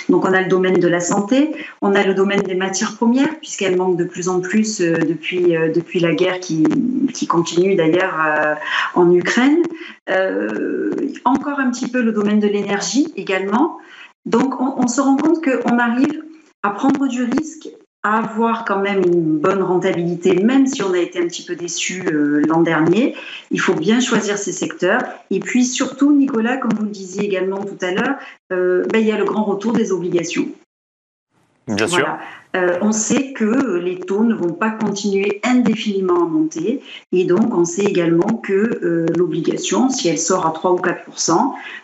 Donc, 0.09 0.25
on 0.25 0.33
a 0.33 0.41
le 0.41 0.47
domaine 0.47 0.79
de 0.79 0.87
la 0.87 0.99
santé, 0.99 1.51
on 1.81 1.93
a 1.93 2.03
le 2.03 2.15
domaine 2.15 2.41
des 2.41 2.55
matières 2.55 2.95
premières, 2.95 3.37
puisqu'elles 3.39 3.77
manquent 3.77 3.97
de 3.97 4.05
plus 4.05 4.29
en 4.29 4.39
plus 4.39 4.81
euh, 4.81 4.93
depuis, 4.97 5.55
euh, 5.55 5.71
depuis 5.71 5.99
la 5.99 6.13
guerre 6.13 6.39
qui, 6.39 6.63
qui 7.13 7.27
continue 7.27 7.75
d'ailleurs 7.75 8.15
en 8.95 9.11
Ukraine. 9.11 9.61
Encore 11.25 11.59
un 11.59 11.69
petit 11.69 11.87
peu 11.87 12.01
le 12.01 12.11
domaine 12.11 12.39
de 12.39 12.47
l'énergie 12.47 13.07
également. 13.15 13.77
Donc, 14.25 14.59
on, 14.59 14.75
on 14.77 14.87
se 14.87 15.01
rend 15.01 15.17
compte 15.17 15.43
qu'on 15.43 15.77
arrive 15.77 16.23
à 16.63 16.71
prendre 16.71 17.07
du 17.07 17.23
risque, 17.23 17.69
à 18.03 18.19
avoir 18.19 18.65
quand 18.65 18.79
même 18.79 19.01
une 19.05 19.37
bonne 19.37 19.61
rentabilité, 19.61 20.35
même 20.35 20.67
si 20.67 20.81
on 20.83 20.93
a 20.93 20.99
été 20.99 21.19
un 21.19 21.27
petit 21.27 21.43
peu 21.43 21.55
déçu 21.55 22.03
euh, 22.07 22.41
l'an 22.47 22.61
dernier. 22.61 23.15
Il 23.51 23.59
faut 23.59 23.73
bien 23.73 23.99
choisir 23.99 24.37
ses 24.37 24.53
secteurs. 24.53 25.01
Et 25.29 25.39
puis 25.39 25.65
surtout, 25.65 26.13
Nicolas, 26.13 26.57
comme 26.57 26.73
vous 26.73 26.85
le 26.85 26.91
disiez 26.91 27.25
également 27.25 27.63
tout 27.63 27.77
à 27.81 27.91
l'heure, 27.91 28.15
euh, 28.51 28.85
ben, 28.91 28.99
il 28.99 29.07
y 29.07 29.11
a 29.11 29.17
le 29.17 29.25
grand 29.25 29.43
retour 29.43 29.73
des 29.73 29.91
obligations. 29.91 30.47
Bien 31.67 31.87
sûr. 31.87 32.17
Euh, 32.55 32.79
on 32.81 32.91
sait 32.91 33.33
que 33.33 33.77
les 33.77 33.99
taux 33.99 34.23
ne 34.23 34.33
vont 34.33 34.53
pas 34.53 34.71
continuer 34.71 35.39
indéfiniment 35.43 36.23
à 36.23 36.27
monter 36.27 36.81
et 37.11 37.25
donc 37.25 37.53
on 37.55 37.63
sait 37.63 37.83
également 37.83 38.37
que 38.37 38.53
euh, 38.53 39.05
l'obligation, 39.15 39.89
si 39.89 40.09
elle 40.09 40.17
sort 40.17 40.47
à 40.47 40.51
3 40.51 40.71
ou 40.71 40.77
4 40.77 40.99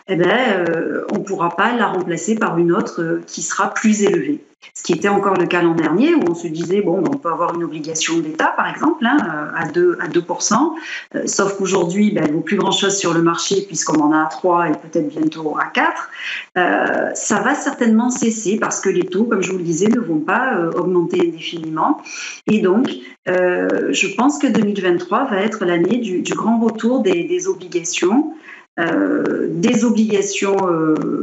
eh 0.08 0.16
ben, 0.16 0.26
euh, 0.68 1.04
on 1.12 1.18
ne 1.18 1.22
pourra 1.22 1.50
pas 1.50 1.72
la 1.76 1.86
remplacer 1.86 2.34
par 2.34 2.58
une 2.58 2.72
autre 2.72 3.20
qui 3.28 3.42
sera 3.42 3.72
plus 3.72 4.02
élevée. 4.02 4.40
Ce 4.74 4.82
qui 4.82 4.92
était 4.92 5.08
encore 5.08 5.34
le 5.34 5.46
cas 5.46 5.62
l'an 5.62 5.74
dernier, 5.74 6.14
où 6.14 6.22
on 6.28 6.34
se 6.34 6.48
disait, 6.48 6.80
bon, 6.80 7.02
on 7.06 7.16
peut 7.16 7.30
avoir 7.30 7.54
une 7.54 7.64
obligation 7.64 8.18
d'État, 8.18 8.52
par 8.56 8.68
exemple, 8.68 9.04
hein, 9.06 9.16
à 9.54 9.66
2, 9.68 9.98
à 10.00 10.08
2%, 10.08 11.26
sauf 11.26 11.56
qu'aujourd'hui, 11.56 12.12
ben, 12.12 12.24
elle 12.26 12.34
vaut 12.34 12.40
plus 12.40 12.56
grand-chose 12.56 12.96
sur 12.96 13.14
le 13.14 13.22
marché, 13.22 13.64
puisqu'on 13.66 14.00
en 14.00 14.12
a 14.12 14.22
à 14.22 14.26
3 14.26 14.68
et 14.68 14.72
peut-être 14.72 15.08
bientôt 15.08 15.56
à 15.58 15.66
4. 15.66 17.14
ça 17.14 17.40
va 17.40 17.54
certainement 17.54 18.10
cesser, 18.10 18.58
parce 18.58 18.80
que 18.80 18.88
les 18.88 19.06
taux, 19.06 19.24
comme 19.24 19.42
je 19.42 19.52
vous 19.52 19.58
le 19.58 19.64
disais, 19.64 19.88
ne 19.88 20.00
vont 20.00 20.20
pas 20.20 20.54
euh, 20.54 20.70
augmenter 20.72 21.20
indéfiniment. 21.20 22.00
Et 22.46 22.60
donc, 22.60 22.90
euh, 23.28 23.88
je 23.92 24.08
pense 24.14 24.38
que 24.38 24.46
2023 24.46 25.26
va 25.26 25.40
être 25.40 25.64
l'année 25.64 25.98
du, 25.98 26.22
grand 26.34 26.58
retour 26.60 27.00
des, 27.00 27.48
obligations. 27.48 28.34
Euh, 28.78 29.48
des 29.50 29.84
obligations 29.84 30.56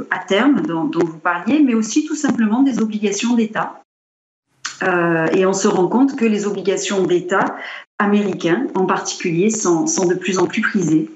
à 0.10 0.20
terme 0.20 0.62
dont, 0.62 0.90
vous 0.94 1.20
parliez, 1.20 1.62
mais 1.62 1.76
aussi 1.76 2.06
tout 2.06 2.16
simplement 2.16 2.64
des 2.64 2.80
obligations 2.82 3.36
d'État. 3.36 3.84
et 4.82 5.46
on 5.46 5.54
se 5.54 5.68
rend 5.68 5.88
compte 5.88 6.16
que 6.16 6.26
les 6.26 6.48
obligations 6.48 7.04
d'État 7.04 7.56
américains 8.00 8.68
en 8.76 8.86
particulier 8.86 9.50
sont 9.52 9.86
de 9.86 10.16
plus 10.16 10.40
en 10.40 10.48
plus 10.48 10.62
prisées. 10.62 11.12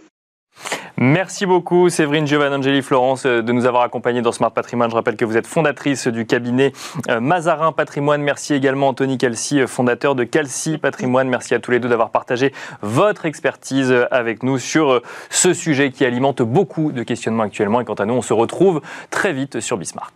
Merci 0.99 1.45
beaucoup 1.45 1.89
Séverine 1.89 2.25
Giovanangeli 2.25 2.81
Florence 2.81 3.27
euh, 3.27 3.43
de 3.43 3.51
nous 3.51 3.67
avoir 3.67 3.83
accompagnés 3.83 4.23
dans 4.23 4.31
Smart 4.31 4.49
Patrimoine. 4.49 4.89
Je 4.89 4.95
rappelle 4.95 5.15
que 5.15 5.25
vous 5.25 5.37
êtes 5.37 5.45
fondatrice 5.45 6.07
du 6.07 6.25
cabinet 6.25 6.73
euh, 7.09 7.19
Mazarin 7.19 7.71
Patrimoine. 7.71 8.23
Merci 8.23 8.55
également 8.55 8.87
Anthony 8.87 9.19
Calci, 9.19 9.61
euh, 9.61 9.67
fondateur 9.67 10.15
de 10.15 10.23
Calci 10.23 10.79
Patrimoine. 10.79 11.29
Merci 11.29 11.53
à 11.53 11.59
tous 11.59 11.69
les 11.69 11.79
deux 11.79 11.87
d'avoir 11.87 12.09
partagé 12.09 12.51
votre 12.81 13.27
expertise 13.27 13.93
avec 14.09 14.41
nous 14.41 14.57
sur 14.57 15.03
ce 15.29 15.53
sujet 15.53 15.91
qui 15.91 16.03
alimente 16.03 16.41
beaucoup 16.41 16.91
de 16.91 17.03
questionnements 17.03 17.43
actuellement. 17.43 17.79
Et 17.79 17.85
quant 17.85 17.93
à 17.93 18.05
nous, 18.05 18.15
on 18.15 18.23
se 18.23 18.33
retrouve 18.33 18.81
très 19.11 19.33
vite 19.33 19.59
sur 19.59 19.77
Bismart. 19.77 20.13